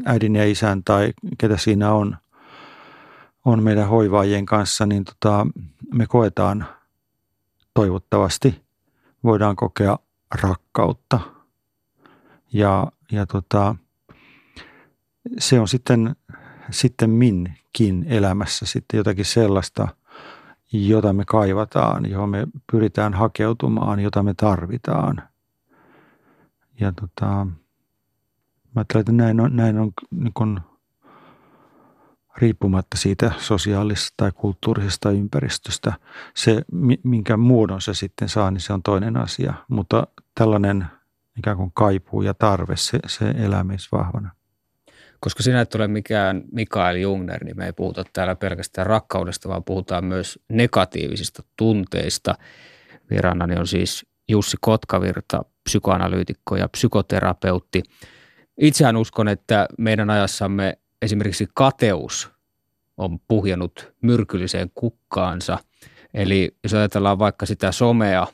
[0.04, 2.16] äidin ja isän tai ketä siinä on,
[3.44, 5.46] on meidän hoivaajien kanssa, niin tota,
[5.94, 6.66] me koetaan
[7.74, 8.62] toivottavasti,
[9.24, 9.98] voidaan kokea
[10.42, 11.20] rakkautta.
[12.52, 13.74] Ja, ja tota,
[15.38, 16.16] se on sitten,
[16.70, 19.88] sitten minkin elämässä sitten jotakin sellaista,
[20.72, 25.22] jota me kaivataan, johon me pyritään hakeutumaan, jota me tarvitaan.
[26.80, 27.46] Ja tota,
[28.74, 30.60] Mä ajattelen, että näin on, näin on niin kuin,
[32.36, 35.92] riippumatta siitä sosiaalisesta tai kulttuurisesta ympäristöstä.
[36.34, 36.62] Se,
[37.04, 39.54] minkä muodon se sitten saa, niin se on toinen asia.
[39.68, 40.86] Mutta tällainen
[41.38, 44.30] ikään kuin kaipuu ja tarve, se, se elää meissä vahvana.
[45.20, 49.64] Koska sinä et ole mikään Mikael Jungner, niin me ei puhuta täällä pelkästään rakkaudesta, vaan
[49.64, 52.34] puhutaan myös negatiivisista tunteista.
[53.10, 57.82] Vieraanani on siis Jussi Kotkavirta, psykoanalyytikko ja psykoterapeutti.
[58.60, 62.30] Itsehän uskon, että meidän ajassamme esimerkiksi kateus
[62.96, 65.58] on puhjannut myrkylliseen kukkaansa.
[66.14, 68.26] Eli jos ajatellaan vaikka sitä somea,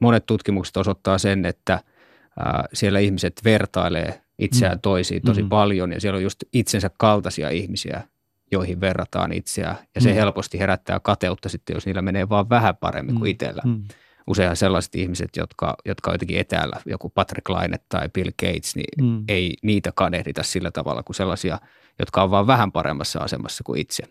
[0.00, 1.80] monet tutkimukset osoittaa sen, että
[2.72, 4.80] siellä ihmiset vertailee itseään mm.
[4.80, 5.48] toisiin tosi mm.
[5.48, 8.02] paljon ja siellä on just itsensä kaltaisia ihmisiä,
[8.52, 9.76] joihin verrataan itseään.
[9.94, 10.14] Ja se mm.
[10.14, 13.18] helposti herättää kateutta sitten, jos niillä menee vaan vähän paremmin mm.
[13.18, 13.62] kuin itsellä.
[13.64, 13.82] Mm.
[14.26, 19.04] Useinhan sellaiset ihmiset, jotka, jotka on jotenkin etäällä, joku Patrick Laine tai Bill Gates, niin
[19.04, 19.24] mm.
[19.28, 21.58] ei niitä kadehdita sillä tavalla kuin sellaisia,
[21.98, 24.02] jotka on vaan vähän paremmassa asemassa kuin itse.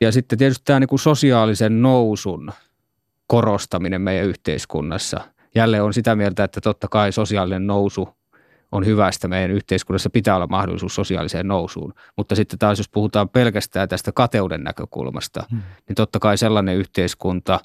[0.00, 2.52] Ja sitten tietysti tämä niin kuin sosiaalisen nousun
[3.26, 5.20] korostaminen meidän yhteiskunnassa.
[5.54, 8.08] Jälleen on sitä mieltä, että totta kai sosiaalinen nousu
[8.72, 9.28] on hyvästä.
[9.28, 11.94] Meidän yhteiskunnassa pitää olla mahdollisuus sosiaaliseen nousuun.
[12.16, 15.60] Mutta sitten taas, jos puhutaan pelkästään tästä kateuden näkökulmasta, hmm.
[15.88, 17.60] niin totta kai sellainen yhteiskunta,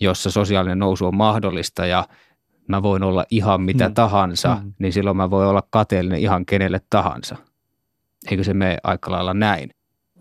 [0.00, 2.08] jossa sosiaalinen nousu on mahdollista ja
[2.68, 3.94] mä voin olla ihan mitä hmm.
[3.94, 4.72] tahansa, hmm.
[4.78, 7.36] niin silloin mä voin olla kateellinen ihan kenelle tahansa.
[8.30, 9.70] Eikö se mene aika lailla näin?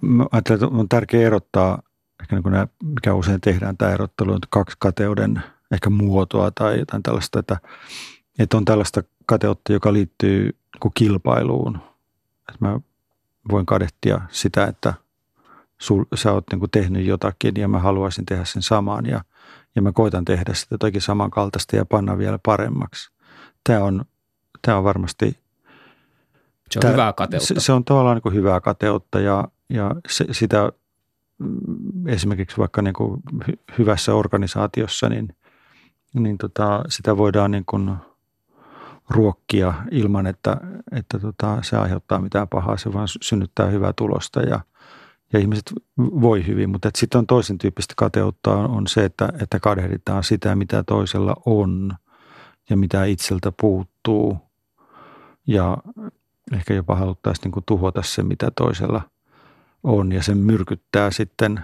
[0.01, 1.81] Mä ajattelen, että on tärkeää erottaa,
[2.21, 6.79] ehkä niin kuin nämä, mikä usein tehdään tämä erottelu, on kaksi kateuden ehkä muotoa tai
[6.79, 7.57] jotain tällaista, että,
[8.39, 10.57] että on tällaista kateutta, joka liittyy
[10.93, 11.75] kilpailuun.
[12.49, 12.79] Että mä
[13.51, 14.93] voin kadehtia sitä, että
[15.77, 19.21] sul, sä oot niin tehnyt jotakin ja mä haluaisin tehdä sen samaan ja,
[19.75, 23.11] ja mä koitan tehdä sitä jotakin samankaltaista ja panna vielä paremmaksi.
[23.63, 24.05] Tämä on,
[24.61, 25.39] tämä on varmasti...
[26.71, 27.47] Se on tämä, hyvää kateutta.
[27.47, 30.71] Se, se on tavallaan niin hyvää kateutta ja, ja se, sitä
[31.37, 33.21] mm, esimerkiksi vaikka niin kuin
[33.77, 35.35] hyvässä organisaatiossa, niin,
[36.23, 37.91] niin tota, sitä voidaan niin kuin–
[39.09, 40.57] ruokkia ilman, että,
[40.91, 42.77] että tota, se aiheuttaa mitään pahaa.
[42.77, 44.59] Se vaan synnyttää hyvää tulosta ja,
[45.33, 46.69] ja ihmiset voi hyvin.
[46.69, 51.93] Mutta sitten on toisen tyyppistä kateutta on, se, että, että kadehditaan sitä, mitä toisella on
[52.69, 54.37] ja mitä itseltä puuttuu.
[55.47, 55.77] Ja
[56.53, 59.01] ehkä jopa haluttaisiin niin tuhota se, mitä toisella
[59.83, 61.59] on ja sen myrkyttää sitten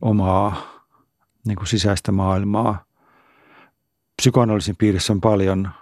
[0.00, 0.56] omaa
[1.46, 2.84] niin kuin sisäistä maailmaa.
[4.16, 5.68] Psykoanalyysin piirissä on paljon–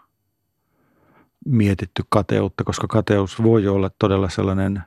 [1.44, 4.82] mietitty kateutta, koska kateus voi olla todella sellainen,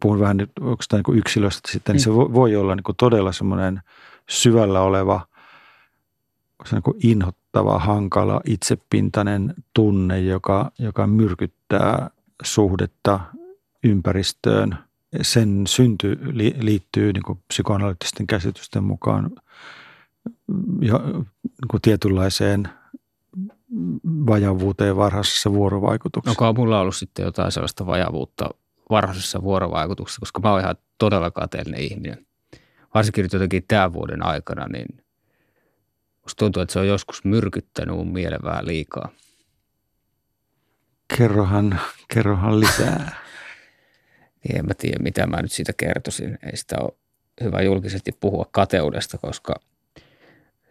[0.00, 2.16] puhun vähän nyt oikeastaan niin yksilöstä sitten, niin se mm.
[2.16, 3.80] voi olla niin kuin todella semmoinen
[4.28, 5.26] syvällä oleva,
[6.64, 12.10] se niin inhottava, hankala, itsepintainen tunne, joka, joka myrkyttää
[12.42, 13.20] suhdetta
[13.84, 14.78] ympäristöön.
[15.22, 16.18] Sen synty
[16.60, 19.30] liittyy niin kuin psykoanalyyttisten käsitysten mukaan
[20.80, 20.98] jo,
[21.42, 22.68] niin kuin tietynlaiseen–
[24.26, 26.44] vajavuuteen varhaisessa vuorovaikutuksessa.
[26.44, 28.50] Onko mulla ollut sitten jotain sellaista vajavuutta
[28.90, 32.26] varhaisessa vuorovaikutuksessa, koska mä oon ihan todella kateellinen ihminen.
[32.94, 34.86] Varsinkin nyt jotenkin tämän vuoden aikana, niin
[36.22, 39.08] musta tuntuu, että se on joskus myrkyttänyt mun mielen vähän liikaa.
[41.18, 41.80] Kerrohan,
[42.14, 43.16] kerrohan lisää.
[44.44, 46.38] niin en mä tiedä, mitä mä nyt siitä kertoisin.
[46.42, 46.92] Ei sitä ole
[47.40, 49.54] hyvä julkisesti puhua kateudesta, koska–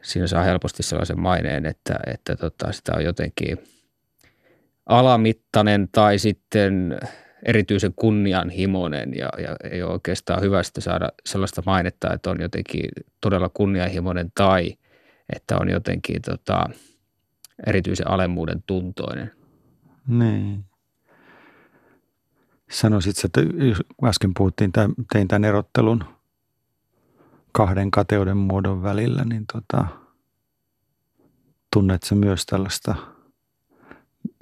[0.03, 3.57] siinä saa helposti sellaisen maineen, että, että tota, sitä on jotenkin
[4.85, 6.99] alamittainen tai sitten
[7.45, 12.89] erityisen kunnianhimoinen ja, ja ei ole oikeastaan hyvä saada sellaista mainetta, että on jotenkin
[13.21, 14.77] todella kunnianhimoinen tai
[15.35, 16.69] että on jotenkin tota,
[17.67, 19.31] erityisen alemmuuden tuntoinen.
[20.07, 20.65] Niin.
[22.71, 23.41] Sanoisit, että
[24.05, 24.71] äsken puhuttiin,
[25.13, 26.03] tein tämän erottelun
[27.53, 29.85] kahden kateuden muodon välillä, niin tota,
[31.73, 32.95] tunnet sä myös tällaista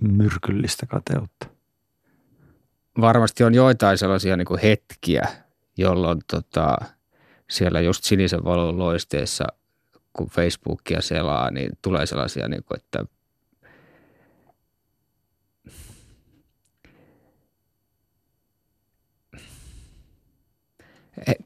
[0.01, 1.47] myrkyllistä kateutta?
[3.01, 5.28] Varmasti on joitain sellaisia niin hetkiä,
[5.78, 6.78] jolloin tota,
[7.49, 9.47] siellä just sinisen valon loisteessa,
[10.14, 13.05] kun Facebookia selaa, niin tulee sellaisia, niin kuin, että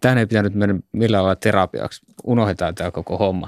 [0.01, 2.05] Tähän ei pitänyt mennä millään lailla terapiaksi.
[2.23, 3.47] Unohdetaan tämä koko homma.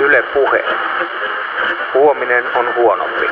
[0.00, 0.64] Yle Puhe.
[1.94, 3.26] Huominen on huonompi.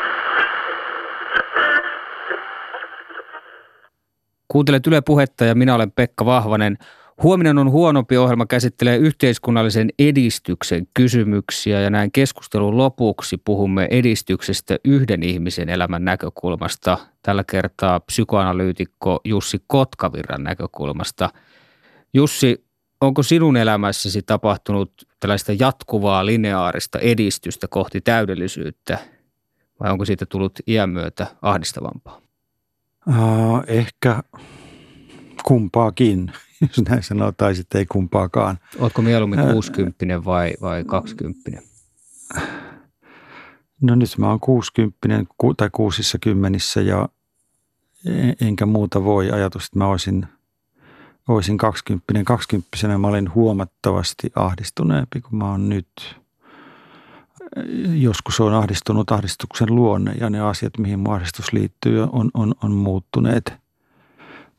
[4.48, 6.78] Kuuntelet Yle Puhetta ja minä olen Pekka Vahvanen.
[7.22, 15.22] Huominen on huonompi ohjelma käsittelee yhteiskunnallisen edistyksen kysymyksiä ja näin keskustelun lopuksi puhumme edistyksestä yhden
[15.22, 16.98] ihmisen elämän näkökulmasta.
[17.22, 21.30] Tällä kertaa psykoanalyytikko Jussi Kotkavirran näkökulmasta.
[22.14, 22.64] Jussi,
[23.00, 28.98] onko sinun elämässäsi tapahtunut tällaista jatkuvaa lineaarista edistystä kohti täydellisyyttä
[29.80, 32.20] vai onko siitä tullut iän myötä ahdistavampaa?
[33.08, 34.22] Uh, ehkä
[35.44, 36.32] kumpaakin,
[36.68, 38.58] jos näin sanoo, tai sitten ei kumpaakaan.
[38.78, 41.50] Oletko mieluummin 60 vai, vai 20?
[43.80, 45.08] No nyt mä oon 60
[45.56, 47.08] tai kuusissa kymmenissä ja
[48.40, 50.26] enkä muuta voi ajatus, että mä olisin–
[51.28, 52.24] olisin 20.
[52.24, 56.16] 20 mä olin huomattavasti ahdistuneempi kuin mä oon nyt.
[57.94, 62.72] Joskus on ahdistunut ahdistuksen luonne ja ne asiat, mihin mun ahdistus liittyy, on, on, on
[62.72, 63.52] muuttuneet.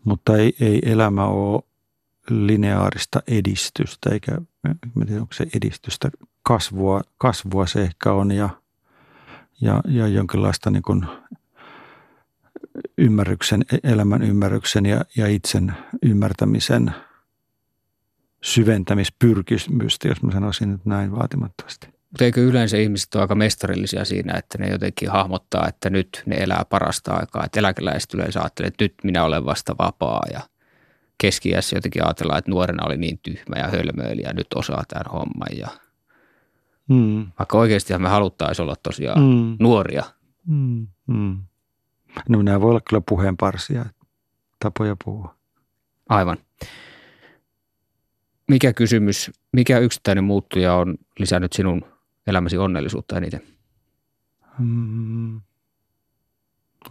[0.03, 1.63] Mutta ei, ei elämä ole
[2.29, 4.31] lineaarista edistystä, eikä
[4.95, 6.09] mä tiedä, onko se edistystä,
[6.43, 8.49] kasvua, kasvua se ehkä on ja,
[9.61, 11.05] ja, ja jonkinlaista niin kuin
[12.97, 16.91] ymmärryksen, elämän ymmärryksen ja, ja itsen ymmärtämisen
[18.43, 21.87] syventämispyrkimystä, jos mä sanoisin nyt näin vaatimattomasti.
[21.87, 26.35] Mutta eikö yleensä ihmiset ole aika mestarillisia siinä, että ne jotenkin hahmottaa, että nyt ne
[26.35, 27.45] elää parasta aikaa.
[27.45, 30.41] Että eläkeläiset yleensä ajattelee, että nyt minä olen vasta vapaa ja
[31.17, 35.57] keski jotenkin ajatellaan, että nuorena oli niin tyhmä ja hölmöili ja nyt osaa tämän homman.
[35.57, 35.67] Ja
[36.89, 37.27] mm.
[37.39, 39.55] Vaikka oikeasti me haluttaisiin olla tosiaan mm.
[39.59, 40.03] nuoria.
[40.47, 40.87] Mm.
[41.07, 41.37] Mm.
[42.29, 43.85] No nämä voi olla kyllä puheenparsia,
[44.59, 45.35] tapoja puhua.
[46.09, 46.37] Aivan.
[48.47, 51.81] Mikä kysymys, mikä yksittäinen muuttuja on lisännyt sinun
[52.27, 53.41] elämäsi onnellisuutta eniten?
[54.57, 55.41] Hmm.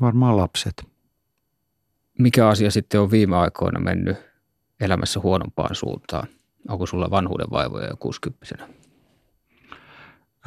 [0.01, 0.92] Varmaan lapset.
[2.19, 4.17] Mikä asia sitten on viime aikoina mennyt
[4.81, 6.29] elämässä huonompaan suuntaan?
[6.69, 8.47] Onko sulla vanhuuden vaivoja jo 60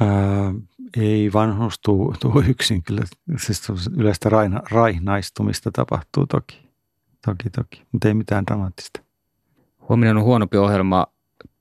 [0.00, 0.54] Ää,
[0.96, 3.02] ei vanhuus tuu, tuu yksin kyllä.
[3.36, 6.66] Siis yleistä raina, raihnaistumista tapahtuu toki.
[7.24, 7.82] Toki, toki.
[7.92, 9.00] Mutta ei mitään dramaattista.
[9.88, 11.06] Huominen on huonompi ohjelma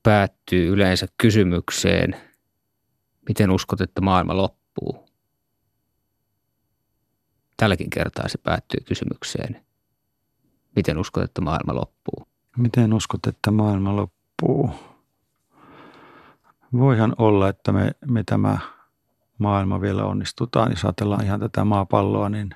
[0.04, 2.16] päättyy yleensä kysymykseen,
[3.28, 5.06] miten uskot, että maailma loppuu?
[7.58, 9.65] Tälläkin kertaa se päättyy kysymykseen,
[10.76, 12.28] miten uskot, että maailma loppuu?
[12.58, 14.70] Miten uskot, että maailma loppuu?
[16.74, 18.58] Voihan olla, että me, me tämä
[19.38, 22.50] maailma vielä onnistutaan, jos ajatellaan ihan tätä maapalloa, niin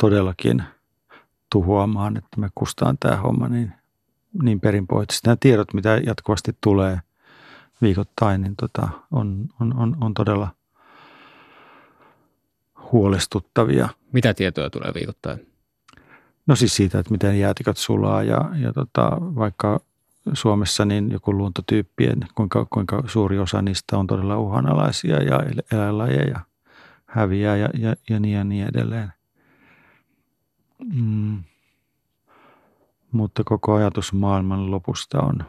[0.00, 0.62] todellakin
[1.52, 3.72] tuhoamaan, että me kustaan tämä homma niin,
[4.42, 5.28] niin perinpohjaisesti.
[5.28, 7.00] Nämä tiedot, mitä jatkuvasti tulee
[7.82, 10.48] viikoittain, niin tota, on, on, on, on todella
[12.92, 13.88] huolestuttavia.
[14.12, 15.53] Mitä tietoja tulee viikoittain?
[16.46, 19.80] No siis siitä, että miten jäätiköt sulaa ja, ja tota, vaikka
[20.32, 25.40] Suomessa niin joku luontotyyppien, kuinka, kuinka suuri osa niistä on todella uhanalaisia ja
[25.72, 26.40] eläinlajeja
[27.06, 29.12] häviää ja, ja, ja niin ja niin edelleen.
[30.94, 31.42] Mm.
[33.12, 35.44] Mutta koko ajatus maailman lopusta on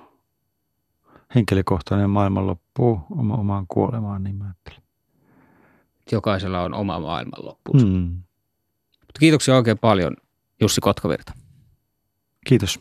[1.35, 4.81] henkilökohtainen maailman loppuu oma, omaan kuolemaan, niin mä ajattelen.
[6.11, 7.87] Jokaisella on oma maailmanloppuunsa.
[7.87, 8.21] Mm.
[9.19, 10.17] Kiitoksia oikein paljon
[10.61, 11.33] Jussi Kotkavirta.
[12.45, 12.79] Kiitos.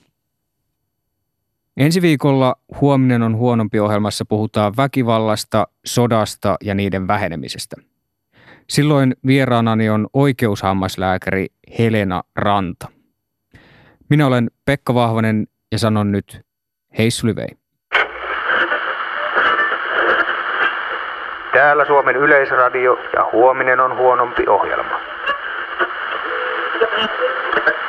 [1.76, 7.76] Ensi viikolla Huominen on huonompi ohjelmassa puhutaan väkivallasta, sodasta ja niiden vähenemisestä.
[8.70, 11.46] Silloin vieraanani on oikeushammaslääkäri
[11.78, 12.88] Helena Ranta.
[14.08, 16.40] Minä olen Pekka Vahvanen ja sanon nyt
[16.98, 17.48] hei Slyvei.
[21.52, 25.00] Täällä Suomen Yleisradio ja huominen on huonompi ohjelma.
[27.54, 27.83] Thank you.